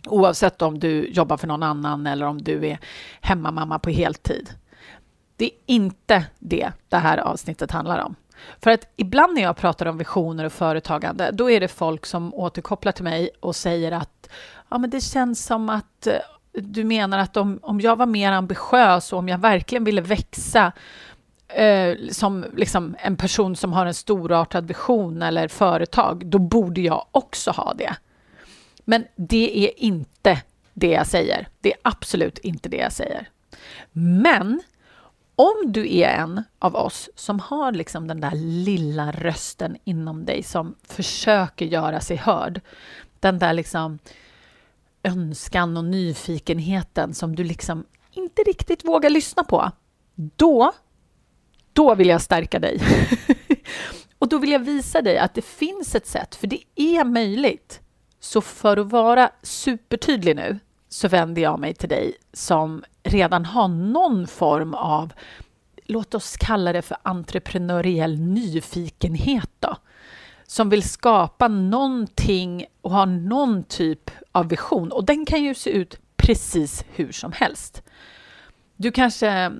Oavsett 0.06 0.62
om 0.62 0.78
du 0.78 1.09
jobbar 1.09 1.37
för 1.37 1.47
någon 1.47 1.62
annan 1.62 2.06
eller 2.06 2.26
om 2.26 2.42
du 2.42 2.66
är 2.66 2.78
hemmamamma 3.21 3.78
på 3.78 3.90
heltid. 3.90 4.50
Det 5.37 5.44
är 5.44 5.52
inte 5.66 6.25
det 6.38 6.73
det 6.88 6.97
här 6.97 7.18
avsnittet 7.18 7.71
handlar 7.71 7.99
om. 7.99 8.14
För 8.61 8.71
att 8.71 8.92
ibland 8.97 9.35
när 9.35 9.42
jag 9.42 9.56
pratar 9.56 9.87
om 9.87 9.99
visioner 9.99 10.44
och 10.44 10.52
företagande, 10.52 11.30
då 11.32 11.50
är 11.50 11.61
det 11.61 11.68
folk 11.68 12.06
som 12.06 12.35
återkopplar 12.35 12.92
till 12.92 13.04
mig 13.04 13.30
och 13.40 13.56
säger 13.56 13.92
att 13.92 14.28
ja, 14.71 14.78
men 14.78 14.90
det 14.90 15.00
känns 15.00 15.44
som 15.44 15.68
att 15.68 16.06
eh, 16.06 16.14
du 16.52 16.85
menar 16.85 17.18
att 17.18 17.37
om, 17.37 17.59
om 17.62 17.80
jag 17.80 17.97
var 17.97 18.06
mer 18.06 18.32
ambitiös 18.32 19.12
och 19.12 19.18
om 19.18 19.28
jag 19.28 19.38
verkligen 19.38 19.85
ville 19.85 20.00
växa 20.00 20.73
eh, 21.49 21.97
som 22.11 22.44
liksom 22.56 22.97
en 22.99 23.16
person 23.16 23.56
som 23.56 23.73
har 23.73 23.87
en 23.87 23.94
storartad 23.94 24.68
vision 24.68 25.23
eller 25.23 25.49
företag, 25.49 26.26
då 26.26 26.38
borde 26.38 26.80
jag 26.80 27.06
också 27.12 27.50
ha 27.50 27.75
det. 27.75 27.97
Men 28.85 29.04
det 29.16 29.66
är 29.66 29.82
inte 29.82 30.42
det 30.75 30.90
jag 30.90 31.06
säger. 31.06 31.49
Det 31.61 31.73
är 31.73 31.78
absolut 31.82 32.38
inte 32.38 32.68
det 32.68 32.76
jag 32.76 32.92
säger. 32.92 33.28
Men 33.92 34.62
om 35.37 35.73
du 35.73 35.97
är 35.97 36.09
en 36.09 36.44
av 36.59 36.76
oss 36.76 37.11
som 37.14 37.40
har 37.40 37.73
liksom 37.73 38.09
den 38.09 38.21
där 38.21 38.35
lilla 38.35 39.12
rösten 39.12 39.76
inom 39.85 40.25
dig 40.25 40.42
som 40.42 40.75
försöker 40.88 41.66
göra 41.66 42.00
sig 42.00 42.16
hörd, 42.16 42.61
den 43.21 43.38
där 43.38 43.52
liksom 43.52 43.99
önskan 45.02 45.76
och 45.76 45.85
nyfikenheten 45.85 47.14
som 47.14 47.37
du 47.37 47.44
liksom 47.44 47.85
inte 48.11 48.42
riktigt 48.42 48.85
vågar 48.85 49.11
lyssna 49.11 49.44
på, 49.44 49.71
då, 50.14 50.73
då 51.73 51.94
vill 51.94 52.09
jag 52.09 52.23
stärka 52.23 52.59
dig. 52.59 52.80
och 54.18 54.28
då 54.28 54.38
vill 54.38 54.52
jag 54.52 54.59
visa 54.59 55.02
dig 55.02 55.18
att 55.18 55.35
det 55.35 55.42
finns 55.42 55.94
ett 55.94 56.06
sätt, 56.06 56.35
för 56.35 56.47
det 56.47 56.61
är 56.76 57.04
möjligt. 57.04 57.80
Så 58.21 58.40
för 58.40 58.76
att 58.76 58.90
vara 58.90 59.30
supertydlig 59.42 60.37
nu 60.37 60.59
så 60.88 61.09
vänder 61.09 61.42
jag 61.42 61.59
mig 61.59 61.75
till 61.75 61.88
dig 61.88 62.14
som 62.32 62.85
redan 63.02 63.44
har 63.44 63.68
någon 63.68 64.26
form 64.26 64.75
av, 64.75 65.12
låt 65.85 66.14
oss 66.14 66.37
kalla 66.37 66.73
det 66.73 66.82
för 66.82 66.97
entreprenöriell 67.02 68.21
nyfikenhet 68.21 69.50
då, 69.59 69.76
som 70.46 70.68
vill 70.68 70.82
skapa 70.82 71.49
någonting 71.49 72.66
och 72.80 72.90
ha 72.90 73.04
någon 73.04 73.64
typ 73.64 74.11
av 74.32 74.49
vision. 74.49 74.92
Och 74.92 75.04
den 75.04 75.26
kan 75.26 75.44
ju 75.44 75.54
se 75.54 75.70
ut 75.70 75.99
precis 76.16 76.84
hur 76.94 77.12
som 77.12 77.32
helst. 77.32 77.82
Du 78.76 78.90
kanske, 78.90 79.52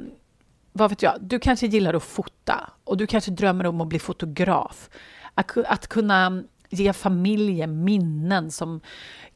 vad 0.73 0.91
vet 0.91 1.03
jag, 1.03 1.15
du 1.21 1.39
kanske 1.39 1.67
gillar 1.67 1.95
att 1.95 2.03
fota 2.03 2.71
och 2.85 2.97
du 2.97 3.07
kanske 3.07 3.31
drömmer 3.31 3.67
om 3.67 3.81
att 3.81 3.89
bli 3.89 3.99
fotograf. 3.99 4.91
Att, 5.35 5.57
att 5.57 5.87
kunna 5.87 6.43
ge 6.71 6.93
familjen 6.93 7.85
minnen 7.85 8.51
som 8.51 8.81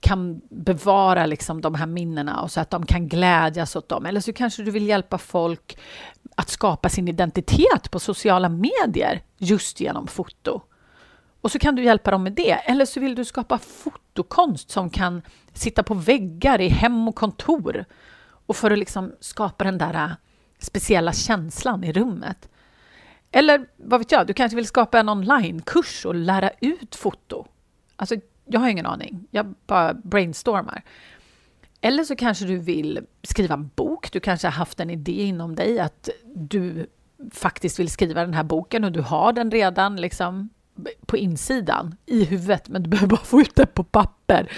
kan 0.00 0.40
bevara 0.50 1.26
liksom 1.26 1.60
de 1.60 1.74
här 1.74 1.86
minnena 1.86 2.40
och 2.40 2.50
så 2.50 2.60
att 2.60 2.70
de 2.70 2.86
kan 2.86 3.08
glädjas 3.08 3.76
åt 3.76 3.88
dem. 3.88 4.06
Eller 4.06 4.20
så 4.20 4.32
kanske 4.32 4.62
du 4.62 4.70
vill 4.70 4.88
hjälpa 4.88 5.18
folk 5.18 5.78
att 6.34 6.48
skapa 6.48 6.88
sin 6.88 7.08
identitet 7.08 7.90
på 7.90 7.98
sociala 7.98 8.48
medier 8.48 9.22
just 9.38 9.80
genom 9.80 10.06
foto. 10.06 10.62
Och 11.46 11.52
så 11.52 11.58
kan 11.58 11.74
du 11.74 11.84
hjälpa 11.84 12.10
dem 12.10 12.22
med 12.22 12.32
det. 12.32 12.52
Eller 12.52 12.84
så 12.84 13.00
vill 13.00 13.14
du 13.14 13.24
skapa 13.24 13.58
fotokonst 13.58 14.70
som 14.70 14.90
kan 14.90 15.22
sitta 15.52 15.82
på 15.82 15.94
väggar 15.94 16.60
i 16.60 16.68
hem 16.68 17.08
och 17.08 17.14
kontor. 17.14 17.84
Och 18.46 18.56
för 18.56 18.70
att 18.70 18.78
liksom 18.78 19.12
skapa 19.20 19.64
den 19.64 19.78
där 19.78 19.94
äh, 19.94 20.10
speciella 20.58 21.12
känslan 21.12 21.84
i 21.84 21.92
rummet. 21.92 22.48
Eller 23.30 23.66
vad 23.76 24.00
vet 24.00 24.12
jag, 24.12 24.26
du 24.26 24.32
kanske 24.32 24.56
vill 24.56 24.66
skapa 24.66 25.00
en 25.00 25.08
onlinekurs 25.08 26.06
och 26.06 26.14
lära 26.14 26.50
ut 26.60 26.94
foto. 26.94 27.46
Alltså, 27.96 28.14
jag 28.44 28.60
har 28.60 28.68
ingen 28.68 28.86
aning. 28.86 29.26
Jag 29.30 29.54
bara 29.66 29.94
brainstormar. 29.94 30.82
Eller 31.80 32.04
så 32.04 32.16
kanske 32.16 32.44
du 32.44 32.58
vill 32.58 33.00
skriva 33.22 33.54
en 33.54 33.70
bok. 33.74 34.12
Du 34.12 34.20
kanske 34.20 34.46
har 34.46 34.52
haft 34.52 34.80
en 34.80 34.90
idé 34.90 35.22
inom 35.22 35.54
dig 35.54 35.78
att 35.78 36.08
du 36.34 36.86
faktiskt 37.32 37.78
vill 37.78 37.90
skriva 37.90 38.20
den 38.20 38.34
här 38.34 38.44
boken 38.44 38.84
och 38.84 38.92
du 38.92 39.00
har 39.00 39.32
den 39.32 39.50
redan 39.50 39.96
liksom 39.96 40.48
på 41.06 41.16
insidan, 41.16 41.96
i 42.06 42.24
huvudet, 42.24 42.68
men 42.68 42.82
du 42.82 42.90
behöver 42.90 43.08
bara 43.08 43.24
få 43.24 43.40
ut 43.40 43.56
det 43.56 43.66
på 43.66 43.84
papper. 43.84 44.52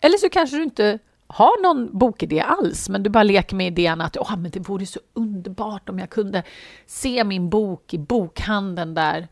Eller 0.00 0.18
så 0.18 0.28
kanske 0.28 0.56
du 0.56 0.62
inte 0.62 0.98
har 1.26 1.62
någon 1.62 1.98
bokidé 1.98 2.40
alls, 2.40 2.88
men 2.88 3.02
du 3.02 3.10
bara 3.10 3.22
leker 3.22 3.56
med 3.56 3.66
idén 3.66 4.00
att 4.00 4.16
oh, 4.16 4.36
men 4.36 4.50
det 4.50 4.68
vore 4.68 4.86
så 4.86 5.00
underbart 5.12 5.88
om 5.88 5.98
jag 5.98 6.10
kunde 6.10 6.42
se 6.86 7.24
min 7.24 7.50
bok 7.50 7.94
i 7.94 7.98
bokhandeln 7.98 8.94
där. 8.94 9.28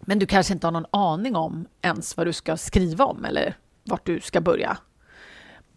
Men 0.00 0.18
du 0.18 0.26
kanske 0.26 0.52
inte 0.52 0.66
har 0.66 0.72
någon 0.72 0.86
aning 0.90 1.36
om 1.36 1.66
ens 1.82 2.16
vad 2.16 2.26
du 2.26 2.32
ska 2.32 2.56
skriva 2.56 3.04
om 3.04 3.24
eller 3.24 3.56
vart 3.84 4.06
du 4.06 4.20
ska 4.20 4.40
börja. 4.40 4.78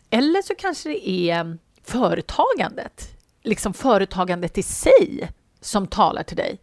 Eller 0.09 0.41
så 0.41 0.55
kanske 0.55 0.89
det 0.89 1.09
är 1.09 1.57
företagandet, 1.83 3.17
liksom 3.43 3.73
företagandet 3.73 4.57
i 4.57 4.63
sig 4.63 5.29
som 5.61 5.87
talar 5.87 6.23
till 6.23 6.37
dig. 6.37 6.59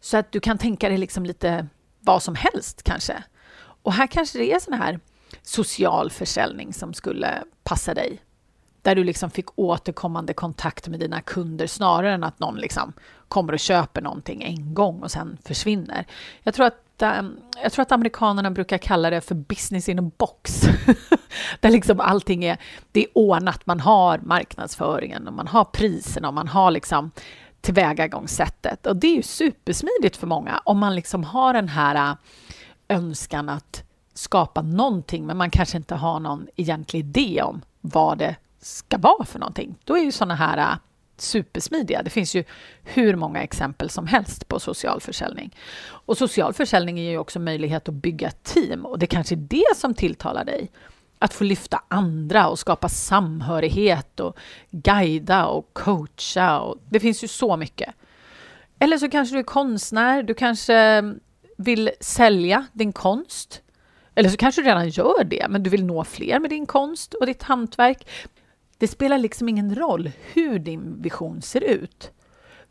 Så 0.00 0.16
att 0.16 0.32
du 0.32 0.40
kan 0.40 0.58
tänka 0.58 0.88
dig 0.88 0.98
liksom 0.98 1.26
lite 1.26 1.66
vad 2.04 2.22
som 2.22 2.34
helst 2.34 2.82
kanske. 2.82 3.22
Och 3.82 3.92
här 3.92 4.06
kanske 4.06 4.38
det 4.38 4.52
är 4.52 4.58
sån 4.58 4.74
här 4.74 5.00
social 5.42 6.10
försäljning 6.10 6.72
som 6.72 6.94
skulle 6.94 7.42
passa 7.62 7.94
dig. 7.94 8.18
Där 8.82 8.94
du 8.94 9.04
liksom 9.04 9.30
fick 9.30 9.58
återkommande 9.58 10.34
kontakt 10.34 10.88
med 10.88 11.00
dina 11.00 11.20
kunder 11.20 11.66
snarare 11.66 12.14
än 12.14 12.24
att 12.24 12.40
någon 12.40 12.56
liksom 12.56 12.92
kommer 13.28 13.52
och 13.52 13.60
köper 13.60 14.00
någonting 14.00 14.42
en 14.42 14.74
gång 14.74 15.02
och 15.02 15.10
sen 15.10 15.38
försvinner. 15.44 16.06
Jag 16.42 16.54
tror 16.54 16.66
att, 16.66 17.02
ehm, 17.02 17.36
jag 17.62 17.72
tror 17.72 17.82
att 17.82 17.92
amerikanerna 17.92 18.50
brukar 18.50 18.78
kalla 18.78 19.10
det 19.10 19.20
för 19.20 19.34
business 19.34 19.88
in 19.88 19.98
a 19.98 20.10
box. 20.18 20.60
Där 21.60 21.70
liksom 21.70 22.00
allting 22.00 22.44
är, 22.44 22.58
det 22.92 23.04
är 23.04 23.08
ordnat. 23.14 23.66
Man 23.66 23.80
har 23.80 24.18
marknadsföringen 24.18 25.28
och 25.28 25.34
man 25.34 25.48
har 25.48 25.64
priserna 25.64 26.28
och 26.28 26.34
man 26.34 26.48
har 26.48 26.70
liksom 26.70 27.10
tillvägagångssättet. 27.64 28.86
Och 28.86 28.96
det 28.96 29.06
är 29.06 29.16
ju 29.16 29.22
supersmidigt 29.22 30.16
för 30.16 30.26
många 30.26 30.62
om 30.64 30.78
man 30.78 30.94
liksom 30.94 31.24
har 31.24 31.52
den 31.52 31.68
här 31.68 32.10
äh, 32.10 32.16
önskan 32.88 33.48
att 33.48 33.84
skapa 34.14 34.62
någonting, 34.62 35.26
men 35.26 35.36
man 35.36 35.50
kanske 35.50 35.76
inte 35.76 35.94
har 35.94 36.20
någon 36.20 36.46
egentlig 36.56 37.00
idé 37.00 37.42
om 37.42 37.62
vad 37.80 38.18
det 38.18 38.36
ska 38.60 38.98
vara 38.98 39.24
för 39.24 39.38
någonting. 39.38 39.74
Då 39.84 39.96
är 39.96 40.02
ju 40.02 40.12
sådana 40.12 40.34
här 40.34 40.58
äh, 40.58 40.76
supersmidiga. 41.16 42.02
Det 42.02 42.10
finns 42.10 42.34
ju 42.34 42.44
hur 42.82 43.16
många 43.16 43.42
exempel 43.42 43.90
som 43.90 44.06
helst 44.06 44.48
på 44.48 44.60
social 44.60 45.00
försäljning. 45.00 45.56
Och 45.86 46.16
social 46.16 46.52
försäljning 46.52 46.98
ger 46.98 47.10
ju 47.10 47.18
också 47.18 47.38
möjlighet 47.38 47.88
att 47.88 47.94
bygga 47.94 48.28
ett 48.28 48.42
team 48.42 48.86
och 48.86 48.98
det 48.98 49.06
kanske 49.06 49.34
är 49.34 49.46
det 49.48 49.76
som 49.76 49.94
tilltalar 49.94 50.44
dig 50.44 50.70
att 51.18 51.34
få 51.34 51.44
lyfta 51.44 51.82
andra 51.88 52.48
och 52.48 52.58
skapa 52.58 52.88
samhörighet 52.88 54.20
och 54.20 54.38
guida 54.70 55.46
och 55.46 55.70
coacha. 55.72 56.60
Och 56.60 56.78
det 56.90 57.00
finns 57.00 57.24
ju 57.24 57.28
så 57.28 57.56
mycket. 57.56 57.94
Eller 58.78 58.98
så 58.98 59.10
kanske 59.10 59.34
du 59.34 59.38
är 59.38 59.42
konstnär, 59.42 60.22
du 60.22 60.34
kanske 60.34 61.02
vill 61.56 61.90
sälja 62.00 62.66
din 62.72 62.92
konst. 62.92 63.62
Eller 64.14 64.28
så 64.28 64.36
kanske 64.36 64.62
du 64.62 64.68
redan 64.68 64.88
gör 64.88 65.24
det, 65.24 65.46
men 65.48 65.62
du 65.62 65.70
vill 65.70 65.84
nå 65.84 66.04
fler 66.04 66.40
med 66.40 66.50
din 66.50 66.66
konst 66.66 67.14
och 67.14 67.26
ditt 67.26 67.42
hantverk. 67.42 68.08
Det 68.78 68.88
spelar 68.88 69.18
liksom 69.18 69.48
ingen 69.48 69.74
roll 69.74 70.10
hur 70.32 70.58
din 70.58 71.02
vision 71.02 71.42
ser 71.42 71.60
ut. 71.64 72.10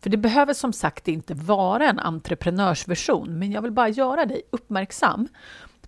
För 0.02 0.10
det 0.10 0.18
behöver 0.18 0.54
som 0.54 0.74
sagt 0.74 1.08
inte 1.08 1.34
vara 1.34 1.90
en 1.90 2.00
entreprenörsversion, 2.00 3.40
men 3.40 3.52
jag 3.52 3.62
vill 3.62 3.72
bara 3.72 3.90
göra 3.90 4.26
dig 4.26 4.42
uppmärksam 4.50 5.28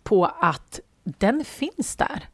på 0.04 0.26
att 0.26 0.80
den 1.04 1.46
finns 1.46 1.96
där. 1.96 2.30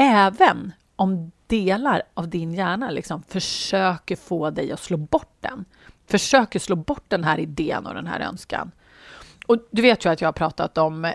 Även 0.00 0.72
om 0.96 1.32
delar 1.46 2.02
av 2.14 2.28
din 2.28 2.54
hjärna 2.54 2.90
liksom 2.90 3.22
försöker 3.22 4.16
få 4.16 4.50
dig 4.50 4.72
att 4.72 4.80
slå 4.80 4.96
bort 4.96 5.36
den. 5.40 5.64
Försöker 6.06 6.58
slå 6.58 6.76
bort 6.76 7.04
den 7.08 7.24
här 7.24 7.38
idén 7.38 7.86
och 7.86 7.94
den 7.94 8.06
här 8.06 8.20
önskan. 8.20 8.70
Och 9.46 9.56
du 9.70 9.82
vet 9.82 10.04
ju 10.04 10.10
att 10.10 10.20
jag 10.20 10.28
har 10.28 10.32
pratat 10.32 10.78
om 10.78 11.12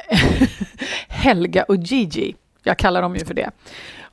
Helga 1.07 1.63
och 1.63 1.75
Gigi. 1.75 2.35
Jag 2.63 2.77
kallar 2.77 3.01
dem 3.01 3.15
ju 3.15 3.25
för 3.25 3.33
det. 3.33 3.51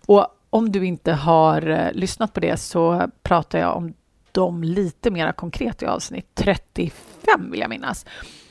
Och 0.06 0.26
om 0.50 0.72
du 0.72 0.86
inte 0.86 1.12
har 1.12 1.68
eh, 1.68 1.92
lyssnat 1.92 2.32
på 2.32 2.40
det 2.40 2.56
så 2.56 3.10
pratar 3.22 3.58
jag 3.58 3.76
om 3.76 3.94
dem 4.32 4.62
lite 4.62 5.10
mer 5.10 5.32
konkret 5.32 5.82
i 5.82 5.86
avsnitt 5.86 6.26
35 6.34 7.50
vill 7.50 7.60
jag 7.60 7.70
minnas. 7.70 8.06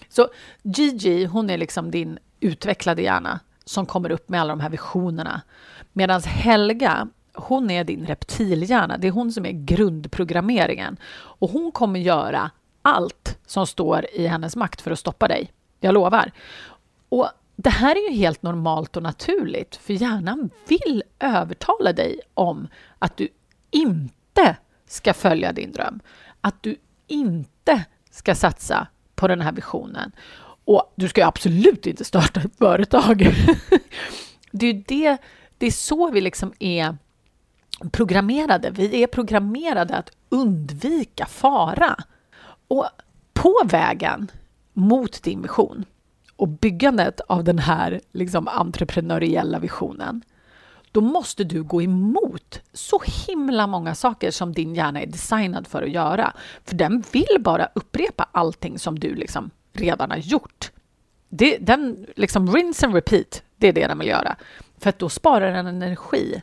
Så 0.09 0.27
Gigi, 0.61 1.25
hon 1.25 1.49
är 1.49 1.57
liksom 1.57 1.91
din 1.91 2.19
utvecklade 2.39 3.01
hjärna 3.01 3.39
som 3.65 3.85
kommer 3.85 4.11
upp 4.11 4.29
med 4.29 4.41
alla 4.41 4.51
de 4.51 4.59
här 4.59 4.69
visionerna. 4.69 5.41
Medan 5.93 6.21
Helga, 6.21 7.07
hon 7.33 7.71
är 7.71 7.83
din 7.83 8.05
reptilhjärna. 8.05 8.97
Det 8.97 9.07
är 9.07 9.11
hon 9.11 9.31
som 9.31 9.45
är 9.45 9.51
grundprogrammeringen. 9.51 10.97
Och 11.13 11.49
hon 11.49 11.71
kommer 11.71 11.99
göra 11.99 12.51
allt 12.81 13.37
som 13.45 13.67
står 13.67 14.05
i 14.13 14.27
hennes 14.27 14.55
makt 14.55 14.81
för 14.81 14.91
att 14.91 14.99
stoppa 14.99 15.27
dig. 15.27 15.51
Jag 15.79 15.93
lovar. 15.93 16.31
Och 17.09 17.29
det 17.55 17.69
här 17.69 17.95
är 17.95 18.09
ju 18.09 18.15
helt 18.15 18.41
normalt 18.41 18.97
och 18.97 19.03
naturligt, 19.03 19.75
för 19.75 19.93
hjärnan 19.93 20.49
vill 20.67 21.03
övertala 21.19 21.93
dig 21.93 22.19
om 22.33 22.67
att 22.99 23.17
du 23.17 23.27
inte 23.71 24.57
ska 24.87 25.13
följa 25.13 25.53
din 25.53 25.71
dröm. 25.71 25.99
Att 26.41 26.63
du 26.63 26.75
inte 27.07 27.85
ska 28.11 28.35
satsa 28.35 28.87
på 29.15 29.27
den 29.27 29.41
här 29.41 29.51
visionen. 29.51 30.11
Och 30.65 30.93
du 30.95 31.07
ska 31.07 31.25
absolut 31.25 31.87
inte 31.87 32.05
starta 32.05 32.39
ett 32.39 32.57
företag. 32.57 33.17
det 34.51 34.67
är 34.67 34.73
ju 34.73 34.83
det, 34.87 35.17
det 35.59 35.67
är 35.67 35.71
så 35.71 36.11
vi 36.11 36.21
liksom 36.21 36.53
är 36.59 36.97
programmerade. 37.91 38.71
Vi 38.71 39.03
är 39.03 39.07
programmerade 39.07 39.95
att 39.95 40.11
undvika 40.29 41.25
fara. 41.25 41.95
Och 42.67 42.85
på 43.33 43.61
vägen 43.65 44.31
mot 44.73 45.23
din 45.23 45.41
vision 45.41 45.85
och 46.35 46.47
byggandet 46.47 47.19
av 47.19 47.43
den 47.43 47.59
här 47.59 48.01
liksom, 48.11 48.47
entreprenöriella 48.47 49.59
visionen, 49.59 50.21
då 50.91 51.01
måste 51.01 51.43
du 51.43 51.63
gå 51.63 51.81
emot 51.81 52.61
så 52.73 53.01
himla 53.27 53.67
många 53.67 53.95
saker 53.95 54.31
som 54.31 54.53
din 54.53 54.75
hjärna 54.75 55.01
är 55.01 55.07
designad 55.07 55.67
för 55.67 55.83
att 55.83 55.91
göra. 55.91 56.33
För 56.65 56.75
den 56.75 57.03
vill 57.11 57.37
bara 57.39 57.69
upprepa 57.75 58.29
allting 58.31 58.79
som 58.79 58.99
du 58.99 59.15
liksom 59.15 59.49
redan 59.73 60.11
har 60.11 60.17
gjort. 60.17 60.71
Det, 61.29 61.57
den 61.57 62.05
liksom 62.15 62.53
rinse 62.55 62.85
and 62.85 62.95
repeat, 62.95 63.43
det 63.57 63.67
är 63.67 63.73
det 63.73 63.87
den 63.87 63.99
vill 63.99 64.07
göra. 64.07 64.35
För 64.79 64.89
att 64.89 64.99
då 64.99 65.09
sparar 65.09 65.53
den 65.53 65.67
energi. 65.67 66.41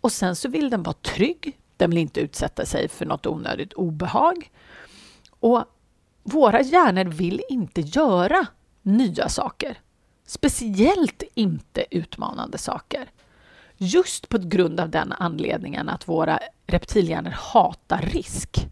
Och 0.00 0.12
sen 0.12 0.36
så 0.36 0.48
vill 0.48 0.70
den 0.70 0.82
vara 0.82 0.96
trygg. 1.02 1.58
Den 1.76 1.90
vill 1.90 1.98
inte 1.98 2.20
utsätta 2.20 2.66
sig 2.66 2.88
för 2.88 3.06
något 3.06 3.26
onödigt 3.26 3.72
obehag. 3.72 4.50
Och 5.30 5.64
våra 6.22 6.60
hjärnor 6.60 7.04
vill 7.04 7.42
inte 7.48 7.80
göra 7.80 8.46
nya 8.82 9.28
saker. 9.28 9.78
Speciellt 10.26 11.22
inte 11.34 11.84
utmanande 11.90 12.58
saker. 12.58 13.10
Just 13.76 14.28
på 14.28 14.38
grund 14.38 14.80
av 14.80 14.90
den 14.90 15.12
anledningen 15.12 15.88
att 15.88 16.08
våra 16.08 16.38
reptilhjärnor 16.66 17.30
hatar 17.30 18.02
risk. 18.02 18.66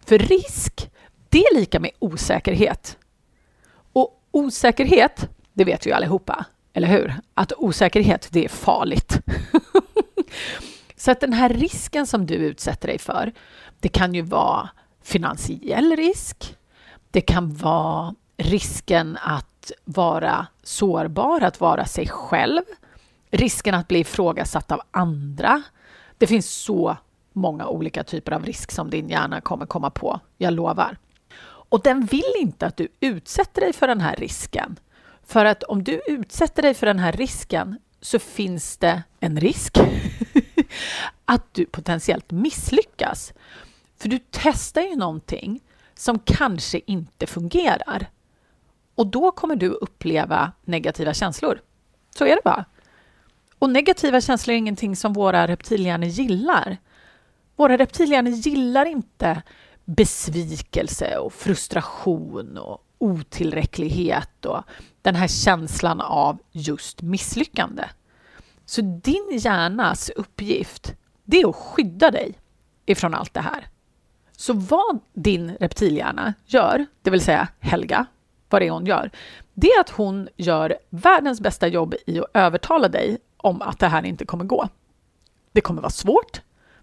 För 0.00 0.18
risk, 0.18 0.90
det 1.28 1.38
är 1.38 1.54
lika 1.54 1.80
med 1.80 1.90
osäkerhet. 1.98 2.98
Och 3.92 4.22
osäkerhet, 4.30 5.28
det 5.52 5.64
vet 5.64 5.86
vi 5.86 5.90
ju 5.90 5.96
allihopa, 5.96 6.44
eller 6.72 6.88
hur? 6.88 7.14
Att 7.34 7.52
osäkerhet, 7.56 8.28
det 8.30 8.44
är 8.44 8.48
farligt. 8.48 9.20
Så 10.96 11.10
att 11.10 11.20
den 11.20 11.32
här 11.32 11.48
risken 11.48 12.06
som 12.06 12.26
du 12.26 12.34
utsätter 12.34 12.88
dig 12.88 12.98
för, 12.98 13.32
det 13.80 13.88
kan 13.88 14.14
ju 14.14 14.22
vara 14.22 14.70
finansiell 15.02 15.96
risk. 15.96 16.56
Det 17.10 17.20
kan 17.20 17.54
vara 17.54 18.14
risken 18.36 19.18
att 19.22 19.72
vara 19.84 20.46
sårbar, 20.62 21.40
att 21.40 21.60
vara 21.60 21.86
sig 21.86 22.08
själv. 22.08 22.62
Risken 23.30 23.74
att 23.74 23.88
bli 23.88 23.98
ifrågasatt 23.98 24.72
av 24.72 24.80
andra. 24.90 25.62
Det 26.18 26.26
finns 26.26 26.50
så 26.50 26.96
många 27.32 27.66
olika 27.66 28.04
typer 28.04 28.32
av 28.32 28.44
risk 28.44 28.72
som 28.72 28.90
din 28.90 29.08
hjärna 29.08 29.40
kommer 29.40 29.66
komma 29.66 29.90
på, 29.90 30.20
jag 30.38 30.52
lovar. 30.52 30.96
Och 31.44 31.82
den 31.82 32.04
vill 32.04 32.32
inte 32.38 32.66
att 32.66 32.76
du 32.76 32.88
utsätter 33.00 33.60
dig 33.60 33.72
för 33.72 33.88
den 33.88 34.00
här 34.00 34.16
risken. 34.16 34.78
För 35.26 35.44
att 35.44 35.62
om 35.62 35.84
du 35.84 36.02
utsätter 36.06 36.62
dig 36.62 36.74
för 36.74 36.86
den 36.86 36.98
här 36.98 37.12
risken 37.12 37.78
så 38.00 38.18
finns 38.18 38.76
det 38.76 39.02
en 39.20 39.40
risk 39.40 39.78
att 41.24 41.54
du 41.54 41.64
potentiellt 41.64 42.30
misslyckas. 42.30 43.32
För 43.98 44.08
du 44.08 44.18
testar 44.30 44.82
ju 44.82 44.96
någonting 44.96 45.60
som 45.94 46.18
kanske 46.18 46.80
inte 46.86 47.26
fungerar. 47.26 48.06
Och 48.94 49.06
då 49.06 49.30
kommer 49.30 49.56
du 49.56 49.68
uppleva 49.68 50.52
negativa 50.64 51.14
känslor. 51.14 51.60
Så 52.18 52.24
är 52.24 52.36
det 52.36 52.42
bara. 52.44 52.64
Och 53.58 53.70
negativa 53.70 54.20
känslor 54.20 54.54
är 54.54 54.58
ingenting 54.58 54.96
som 54.96 55.12
våra 55.12 55.46
reptilhjärnor 55.46 56.08
gillar. 56.08 56.76
Våra 57.56 57.78
reptilhjärnor 57.78 58.32
gillar 58.32 58.86
inte 58.86 59.42
besvikelse 59.84 61.18
och 61.18 61.32
frustration 61.32 62.58
och 62.58 62.81
otillräcklighet 63.02 64.44
och 64.44 64.62
den 65.02 65.14
här 65.14 65.28
känslan 65.28 66.00
av 66.00 66.38
just 66.50 67.02
misslyckande. 67.02 67.84
Så 68.64 68.80
din 68.80 69.28
hjärnas 69.32 70.10
uppgift, 70.10 70.94
det 71.24 71.40
är 71.40 71.48
att 71.48 71.56
skydda 71.56 72.10
dig 72.10 72.38
ifrån 72.86 73.14
allt 73.14 73.34
det 73.34 73.40
här. 73.40 73.66
Så 74.36 74.52
vad 74.52 75.00
din 75.12 75.56
reptilhjärna 75.60 76.34
gör, 76.46 76.86
det 77.02 77.10
vill 77.10 77.20
säga 77.20 77.48
Helga, 77.60 78.06
vad 78.48 78.62
det 78.62 78.66
är 78.66 78.70
hon 78.70 78.86
gör, 78.86 79.10
det 79.54 79.66
är 79.66 79.80
att 79.80 79.90
hon 79.90 80.28
gör 80.36 80.78
världens 80.90 81.40
bästa 81.40 81.68
jobb 81.68 81.94
i 82.06 82.20
att 82.20 82.26
övertala 82.34 82.88
dig 82.88 83.18
om 83.36 83.62
att 83.62 83.78
det 83.78 83.88
här 83.88 84.04
inte 84.04 84.24
kommer 84.24 84.44
gå. 84.44 84.68
Det 85.52 85.60
kommer 85.60 85.82
vara 85.82 85.90
svårt, 85.90 86.40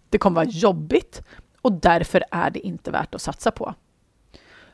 det 0.09 0.17
kommer 0.17 0.35
vara 0.35 0.49
jobbigt 0.49 1.21
och 1.61 1.71
därför 1.71 2.23
är 2.31 2.49
det 2.49 2.59
inte 2.59 2.91
värt 2.91 3.15
att 3.15 3.21
satsa 3.21 3.51
på. 3.51 3.73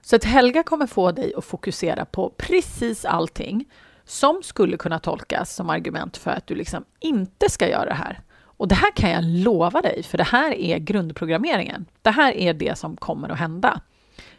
Så 0.06 0.16
att 0.16 0.24
Helga 0.24 0.64
kommer 0.64 0.88
få 0.88 1.12
dig 1.12 1.34
att 1.38 1.46
fokusera 1.46 2.06
på 2.06 2.34
precis 2.38 3.06
allting 3.06 3.66
som 4.04 4.44
skulle 4.44 4.78
kunna 4.78 5.00
tolkas 5.00 5.56
som 5.56 5.70
argument 5.70 6.18
för 6.18 6.32
att 6.32 6.48
du 6.48 6.56
liksom 6.56 6.86
inte 7.00 7.50
ska 7.50 7.70
göra 7.70 7.86
det 7.86 7.94
här. 7.94 8.22
Och 8.38 8.68
det 8.68 8.76
här 8.76 8.92
kan 8.92 9.10
jag 9.10 9.24
lova 9.24 9.82
dig, 9.82 10.04
för 10.04 10.18
det 10.18 10.24
här 10.24 10.52
är 10.52 10.78
grundprogrammeringen. 10.78 11.86
Det 12.02 12.10
här 12.10 12.34
är 12.34 12.54
det 12.54 12.78
som 12.78 12.98
kommer 12.98 13.30
att 13.30 13.40
hända. 13.40 13.82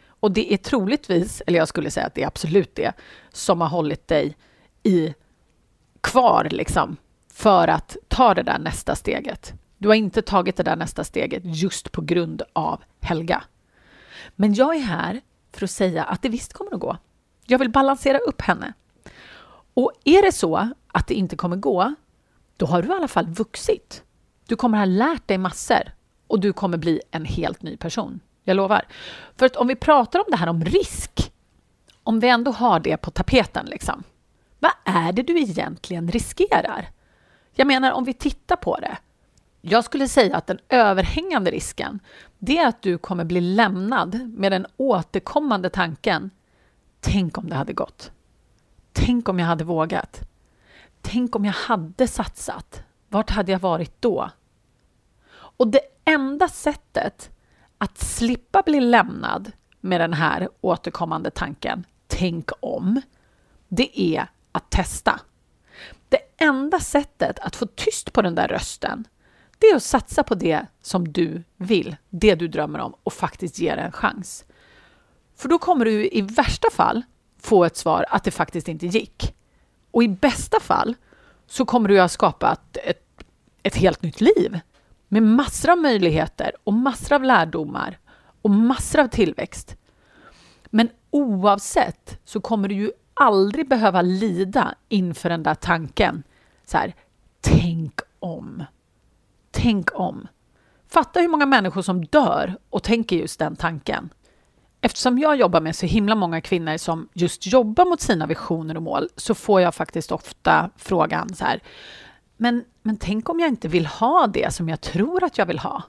Och 0.07 0.31
det 0.31 0.53
är 0.53 0.57
troligtvis, 0.57 1.41
eller 1.47 1.59
jag 1.59 1.67
skulle 1.67 1.91
säga 1.91 2.05
att 2.05 2.15
det 2.15 2.23
är 2.23 2.27
absolut 2.27 2.75
det, 2.75 2.93
som 3.31 3.61
har 3.61 3.69
hållit 3.69 4.07
dig 4.07 4.37
i 4.83 5.13
kvar 6.01 6.47
liksom, 6.51 6.97
för 7.33 7.67
att 7.67 7.97
ta 8.07 8.33
det 8.33 8.43
där 8.43 8.59
nästa 8.59 8.95
steget. 8.95 9.53
Du 9.77 9.87
har 9.87 9.95
inte 9.95 10.21
tagit 10.21 10.57
det 10.57 10.63
där 10.63 10.75
nästa 10.75 11.03
steget 11.03 11.41
just 11.45 11.91
på 11.91 12.01
grund 12.01 12.41
av 12.53 12.83
Helga. 13.01 13.43
Men 14.35 14.53
jag 14.53 14.75
är 14.75 14.81
här 14.81 15.21
för 15.53 15.63
att 15.63 15.71
säga 15.71 16.03
att 16.03 16.21
det 16.21 16.29
visst 16.29 16.53
kommer 16.53 16.73
att 16.73 16.79
gå. 16.79 16.97
Jag 17.45 17.59
vill 17.59 17.69
balansera 17.69 18.17
upp 18.17 18.41
henne. 18.41 18.73
Och 19.73 19.91
är 20.03 20.21
det 20.21 20.31
så 20.31 20.69
att 20.87 21.07
det 21.07 21.13
inte 21.13 21.35
kommer 21.35 21.55
gå, 21.55 21.95
då 22.57 22.65
har 22.65 22.81
du 22.81 22.87
i 22.87 22.91
alla 22.91 23.07
fall 23.07 23.25
vuxit. 23.27 24.03
Du 24.47 24.55
kommer 24.55 24.77
ha 24.77 24.85
lärt 24.85 25.27
dig 25.27 25.37
massor 25.37 25.91
och 26.27 26.39
du 26.39 26.53
kommer 26.53 26.77
bli 26.77 27.01
en 27.11 27.25
helt 27.25 27.61
ny 27.61 27.77
person. 27.77 28.19
Jag 28.43 28.57
lovar. 28.57 28.87
För 29.37 29.45
att 29.45 29.55
om 29.55 29.67
vi 29.67 29.75
pratar 29.75 30.19
om 30.19 30.25
det 30.27 30.37
här 30.37 30.47
om 30.47 30.65
risk, 30.65 31.31
om 32.03 32.19
vi 32.19 32.29
ändå 32.29 32.51
har 32.51 32.79
det 32.79 32.97
på 32.97 33.11
tapeten, 33.11 33.65
liksom, 33.65 34.03
vad 34.59 34.71
är 34.85 35.11
det 35.11 35.23
du 35.23 35.39
egentligen 35.39 36.11
riskerar? 36.11 36.89
Jag 37.53 37.67
menar, 37.67 37.91
om 37.91 38.03
vi 38.03 38.13
tittar 38.13 38.55
på 38.55 38.77
det. 38.77 38.97
Jag 39.61 39.83
skulle 39.83 40.07
säga 40.07 40.37
att 40.37 40.47
den 40.47 40.59
överhängande 40.69 41.51
risken, 41.51 41.99
det 42.37 42.57
är 42.57 42.67
att 42.67 42.81
du 42.81 42.97
kommer 42.97 43.23
bli 43.23 43.41
lämnad 43.41 44.29
med 44.33 44.51
den 44.51 44.65
återkommande 44.77 45.69
tanken. 45.69 46.29
Tänk 46.99 47.37
om 47.37 47.49
det 47.49 47.55
hade 47.55 47.73
gått. 47.73 48.11
Tänk 48.93 49.29
om 49.29 49.39
jag 49.39 49.47
hade 49.47 49.63
vågat. 49.63 50.21
Tänk 51.01 51.35
om 51.35 51.45
jag 51.45 51.53
hade 51.53 52.07
satsat. 52.07 52.83
Vart 53.09 53.29
hade 53.29 53.51
jag 53.51 53.59
varit 53.59 54.01
då? 54.01 54.29
Och 55.29 55.67
det 55.67 55.81
enda 56.05 56.47
sättet 56.47 57.29
att 57.77 57.97
slippa 57.97 58.61
bli 58.61 58.79
lämnad 58.79 59.51
med 59.81 60.01
den 60.01 60.13
här 60.13 60.49
återkommande 60.61 61.31
tanken, 61.31 61.85
tänk 62.07 62.49
om, 62.59 63.01
det 63.67 64.01
är 64.01 64.27
att 64.51 64.69
testa. 64.69 65.19
Det 66.09 66.19
enda 66.37 66.79
sättet 66.79 67.39
att 67.39 67.55
få 67.55 67.65
tyst 67.65 68.13
på 68.13 68.21
den 68.21 68.35
där 68.35 68.47
rösten, 68.47 69.07
det 69.67 69.71
är 69.71 69.75
att 69.75 69.83
satsa 69.83 70.23
på 70.23 70.35
det 70.35 70.65
som 70.81 71.11
du 71.11 71.43
vill, 71.57 71.95
det 72.09 72.35
du 72.35 72.47
drömmer 72.47 72.79
om 72.79 72.95
och 73.03 73.13
faktiskt 73.13 73.59
ge 73.59 73.75
det 73.75 73.81
en 73.81 73.91
chans. 73.91 74.45
För 75.35 75.49
då 75.49 75.57
kommer 75.57 75.85
du 75.85 76.09
i 76.11 76.21
värsta 76.21 76.69
fall 76.69 77.01
få 77.39 77.65
ett 77.65 77.77
svar 77.77 78.05
att 78.09 78.23
det 78.23 78.31
faktiskt 78.31 78.67
inte 78.67 78.87
gick. 78.87 79.35
Och 79.91 80.03
i 80.03 80.07
bästa 80.07 80.59
fall 80.59 80.95
så 81.47 81.65
kommer 81.65 81.89
du 81.89 81.99
ha 81.99 82.07
skapat 82.07 82.77
ett, 82.77 83.23
ett 83.63 83.75
helt 83.75 84.01
nytt 84.01 84.21
liv 84.21 84.59
med 85.07 85.23
massor 85.23 85.71
av 85.71 85.77
möjligheter 85.77 86.51
och 86.63 86.73
massor 86.73 87.15
av 87.15 87.23
lärdomar 87.23 87.97
och 88.41 88.49
massor 88.49 88.99
av 88.99 89.07
tillväxt. 89.07 89.77
Men 90.65 90.89
oavsett 91.09 92.19
så 92.25 92.41
kommer 92.41 92.67
du 92.67 92.75
ju 92.75 92.91
aldrig 93.13 93.67
behöva 93.67 94.01
lida 94.01 94.75
inför 94.89 95.29
den 95.29 95.43
där 95.43 95.55
tanken. 95.55 96.23
Så 96.65 96.77
här, 96.77 96.95
tänk 97.41 97.99
om. 98.19 98.63
Tänk 99.57 99.99
om. 99.99 100.27
Fatta 100.89 101.19
hur 101.19 101.27
många 101.27 101.45
människor 101.45 101.81
som 101.81 102.05
dör 102.05 102.57
och 102.69 102.83
tänker 102.83 103.15
just 103.15 103.39
den 103.39 103.55
tanken. 103.55 104.09
Eftersom 104.81 105.19
jag 105.19 105.35
jobbar 105.35 105.61
med 105.61 105.75
så 105.75 105.85
himla 105.85 106.15
många 106.15 106.41
kvinnor 106.41 106.77
som 106.77 107.09
just 107.13 107.47
jobbar 107.47 107.85
mot 107.85 108.01
sina 108.01 108.25
visioner 108.25 108.77
och 108.77 108.83
mål 108.83 109.09
så 109.15 109.35
får 109.35 109.61
jag 109.61 109.75
faktiskt 109.75 110.11
ofta 110.11 110.69
frågan 110.77 111.35
så 111.35 111.45
här. 111.45 111.63
Men, 112.37 112.63
men 112.81 112.97
tänk 112.97 113.29
om 113.29 113.39
jag 113.39 113.49
inte 113.49 113.67
vill 113.67 113.85
ha 113.85 114.27
det 114.27 114.53
som 114.53 114.69
jag 114.69 114.81
tror 114.81 115.23
att 115.23 115.37
jag 115.37 115.45
vill 115.45 115.59
ha? 115.59 115.83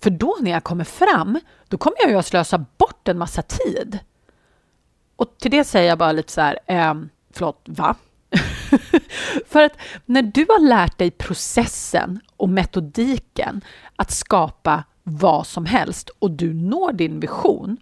För 0.00 0.10
då 0.10 0.36
när 0.40 0.50
jag 0.50 0.64
kommer 0.64 0.84
fram, 0.84 1.40
då 1.68 1.78
kommer 1.78 1.96
jag 2.00 2.10
ju 2.10 2.16
att 2.16 2.26
slösa 2.26 2.58
bort 2.58 3.08
en 3.08 3.18
massa 3.18 3.42
tid. 3.42 3.98
Och 5.16 5.38
till 5.38 5.50
det 5.50 5.64
säger 5.64 5.88
jag 5.88 5.98
bara 5.98 6.12
lite 6.12 6.32
så 6.32 6.40
här, 6.40 6.58
eh, 6.66 6.94
förlåt, 7.32 7.62
va? 7.64 7.96
För 9.46 9.62
att 9.62 9.76
när 10.06 10.22
du 10.22 10.46
har 10.48 10.68
lärt 10.68 10.98
dig 10.98 11.10
processen 11.10 12.20
och 12.36 12.48
metodiken 12.48 13.60
att 13.96 14.10
skapa 14.10 14.84
vad 15.02 15.46
som 15.46 15.66
helst 15.66 16.10
och 16.18 16.30
du 16.30 16.54
når 16.54 16.92
din 16.92 17.20
vision 17.20 17.76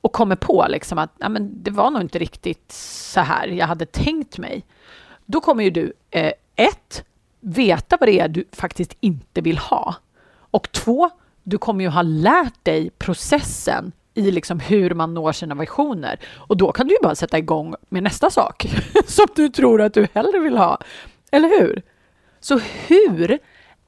och 0.00 0.12
kommer 0.12 0.36
på 0.36 0.66
liksom 0.68 0.98
att 0.98 1.14
ja, 1.18 1.28
men 1.28 1.62
det 1.62 1.70
var 1.70 1.90
nog 1.90 2.02
inte 2.02 2.18
riktigt 2.18 2.72
så 2.72 3.20
här 3.20 3.48
jag 3.48 3.66
hade 3.66 3.86
tänkt 3.86 4.38
mig. 4.38 4.64
Då 5.26 5.40
kommer 5.40 5.64
ju 5.64 5.70
du, 5.70 5.92
eh, 6.10 6.32
ett, 6.56 7.04
veta 7.40 7.96
vad 8.00 8.08
det 8.08 8.20
är 8.20 8.28
du 8.28 8.44
faktiskt 8.52 8.96
inte 9.00 9.40
vill 9.40 9.58
ha. 9.58 9.94
Och 10.30 10.72
två, 10.72 11.10
du 11.42 11.58
kommer 11.58 11.84
ju 11.84 11.90
ha 11.90 12.02
lärt 12.02 12.64
dig 12.64 12.90
processen 12.90 13.92
i 14.20 14.30
liksom 14.30 14.60
hur 14.60 14.94
man 14.94 15.14
når 15.14 15.32
sina 15.32 15.54
visioner. 15.54 16.20
Och 16.36 16.56
då 16.56 16.72
kan 16.72 16.86
du 16.86 16.94
ju 16.94 16.98
bara 17.02 17.14
sätta 17.14 17.38
igång 17.38 17.74
med 17.88 18.02
nästa 18.02 18.30
sak 18.30 18.66
som 19.06 19.26
du 19.34 19.48
tror 19.48 19.82
att 19.82 19.94
du 19.94 20.06
hellre 20.14 20.38
vill 20.38 20.56
ha. 20.56 20.78
Eller 21.30 21.60
hur? 21.60 21.82
Så 22.40 22.58
hur 22.58 23.38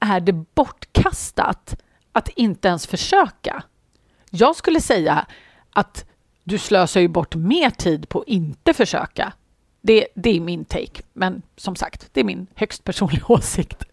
är 0.00 0.20
det 0.20 0.32
bortkastat 0.32 1.76
att 2.12 2.28
inte 2.28 2.68
ens 2.68 2.86
försöka? 2.86 3.62
Jag 4.30 4.56
skulle 4.56 4.80
säga 4.80 5.26
att 5.72 6.04
du 6.44 6.58
slösar 6.58 7.00
ju 7.00 7.08
bort 7.08 7.34
mer 7.34 7.70
tid 7.70 8.08
på 8.08 8.20
att 8.20 8.28
inte 8.28 8.74
försöka. 8.74 9.32
Det, 9.80 10.06
det 10.14 10.36
är 10.36 10.40
min 10.40 10.64
take, 10.64 11.02
men 11.12 11.42
som 11.56 11.76
sagt, 11.76 12.08
det 12.12 12.20
är 12.20 12.24
min 12.24 12.46
högst 12.54 12.84
personliga 12.84 13.24
åsikt. 13.28 13.84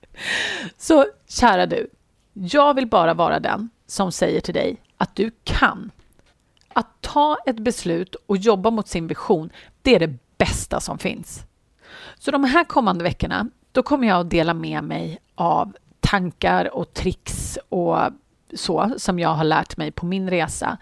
Så 0.78 1.06
kära 1.28 1.66
du, 1.66 1.90
jag 2.34 2.74
vill 2.74 2.88
bara 2.88 3.14
vara 3.14 3.40
den 3.40 3.70
som 3.88 4.12
säger 4.12 4.42
till 4.42 4.54
dig 4.54 4.82
att 4.98 5.16
du 5.16 5.32
kan. 5.44 5.92
Att 6.74 7.02
ta 7.02 7.38
ett 7.46 7.60
beslut 7.60 8.16
och 8.26 8.38
jobba 8.38 8.72
mot 8.72 8.88
sin 8.88 9.08
vision, 9.08 9.50
det 9.82 9.96
är 9.96 10.00
det 10.00 10.18
bästa 10.38 10.80
som 10.80 10.98
finns. 10.98 11.44
Så 12.20 12.32
de 12.32 12.44
här 12.44 12.64
kommande 12.64 13.04
veckorna, 13.04 13.50
då 13.72 13.84
kommer 13.84 14.08
jag 14.08 14.20
att 14.20 14.30
dela 14.30 14.54
med 14.54 14.84
mig 14.84 15.20
av 15.36 15.74
tankar 16.00 16.76
och 16.76 16.94
tricks 16.94 17.58
och 17.70 17.98
så 18.54 18.94
som 18.98 19.20
jag 19.20 19.30
har 19.30 19.44
lärt 19.44 19.78
mig 19.78 19.92
på 19.92 20.06
min 20.06 20.30
resa 20.30 20.78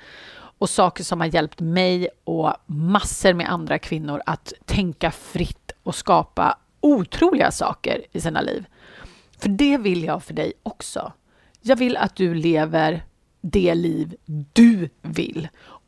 och 0.57 0.69
saker 0.69 1.03
som 1.03 1.19
har 1.19 1.27
hjälpt 1.27 1.59
mig 1.59 2.09
och 2.23 2.53
massor 2.65 3.33
med 3.33 3.51
andra 3.51 3.79
kvinnor 3.79 4.21
att 4.25 4.53
tänka 4.65 5.11
fritt 5.11 5.71
och 5.83 5.95
skapa 5.95 6.57
otroliga 6.81 7.51
saker 7.51 8.05
i 8.11 8.21
sina 8.21 8.41
liv. 8.41 8.65
För 9.39 9.49
det 9.49 9.77
vill 9.77 10.03
jag 10.03 10.23
för 10.23 10.33
dig 10.33 10.53
också. 10.63 11.13
Jag 11.61 11.75
vill 11.75 11.97
att 11.97 12.15
du 12.15 12.33
lever 12.33 13.03
det 13.41 13.75
liv 13.75 14.15
du 14.53 14.89
vill 15.01 15.47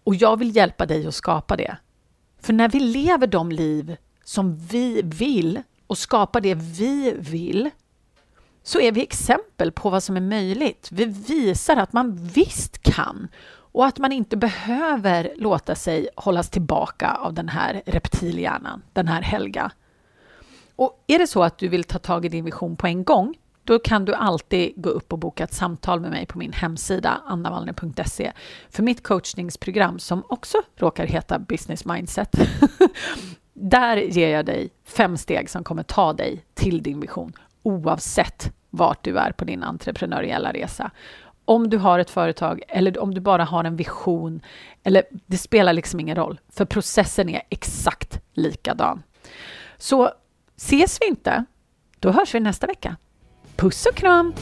och 0.09 0.15
jag 0.15 0.37
vill 0.37 0.55
hjälpa 0.55 0.85
dig 0.85 1.07
att 1.07 1.15
skapa 1.15 1.55
det. 1.55 1.77
För 2.41 2.53
när 2.53 2.69
vi 2.69 2.79
lever 2.79 3.27
de 3.27 3.51
liv 3.51 3.97
som 4.23 4.55
vi 4.55 5.01
vill 5.01 5.61
och 5.87 5.97
skapar 5.97 6.41
det 6.41 6.55
vi 6.55 7.15
vill 7.19 7.69
så 8.63 8.79
är 8.79 8.91
vi 8.91 9.03
exempel 9.03 9.71
på 9.71 9.89
vad 9.89 10.03
som 10.03 10.17
är 10.17 10.21
möjligt. 10.21 10.89
Vi 10.91 11.05
visar 11.05 11.77
att 11.77 11.93
man 11.93 12.15
visst 12.15 12.83
kan 12.83 13.27
och 13.49 13.85
att 13.85 13.97
man 13.97 14.11
inte 14.11 14.37
behöver 14.37 15.33
låta 15.35 15.75
sig 15.75 16.09
hållas 16.15 16.49
tillbaka 16.49 17.13
av 17.13 17.33
den 17.33 17.49
här 17.49 17.81
reptilhjärnan, 17.85 18.81
den 18.93 19.07
här 19.07 19.21
Helga. 19.21 19.71
Och 20.75 21.03
är 21.07 21.19
det 21.19 21.27
så 21.27 21.43
att 21.43 21.57
du 21.57 21.67
vill 21.67 21.83
ta 21.83 21.99
tag 21.99 22.25
i 22.25 22.29
din 22.29 22.45
vision 22.45 22.75
på 22.75 22.87
en 22.87 23.03
gång, 23.03 23.35
då 23.69 23.79
kan 23.79 24.05
du 24.05 24.13
alltid 24.13 24.73
gå 24.75 24.89
upp 24.89 25.13
och 25.13 25.19
boka 25.19 25.43
ett 25.43 25.53
samtal 25.53 25.99
med 25.99 26.11
mig 26.11 26.25
på 26.25 26.37
min 26.37 26.53
hemsida 26.53 27.21
annavallner.se 27.25 28.31
för 28.69 28.83
mitt 28.83 29.03
coachningsprogram 29.03 29.99
som 29.99 30.23
också 30.29 30.57
råkar 30.75 31.05
heta 31.05 31.39
Business 31.39 31.85
Mindset. 31.85 32.35
Där 33.53 33.97
ger 33.97 34.29
jag 34.29 34.45
dig 34.45 34.69
fem 34.85 35.17
steg 35.17 35.49
som 35.49 35.63
kommer 35.63 35.83
ta 35.83 36.13
dig 36.13 36.45
till 36.53 36.83
din 36.83 36.99
vision 36.99 37.33
oavsett 37.63 38.53
vart 38.69 39.03
du 39.03 39.17
är 39.17 39.31
på 39.31 39.45
din 39.45 39.63
entreprenöriella 39.63 40.53
resa 40.53 40.91
om 41.45 41.69
du 41.69 41.77
har 41.77 41.99
ett 41.99 42.09
företag 42.09 42.61
eller 42.67 42.99
om 42.99 43.13
du 43.13 43.21
bara 43.21 43.43
har 43.43 43.63
en 43.63 43.75
vision, 43.75 44.41
eller 44.83 45.03
det 45.25 45.37
spelar 45.37 45.73
liksom 45.73 45.99
ingen 45.99 46.15
roll, 46.15 46.39
för 46.49 46.65
processen 46.65 47.29
är 47.29 47.41
exakt 47.49 48.21
likadan. 48.33 49.03
Så 49.77 50.11
ses 50.57 51.01
vi 51.01 51.07
inte, 51.07 51.45
då 51.99 52.11
hörs 52.11 52.35
vi 52.35 52.39
nästa 52.39 52.67
vecka. 52.67 52.95
Posuknam. 53.59 54.33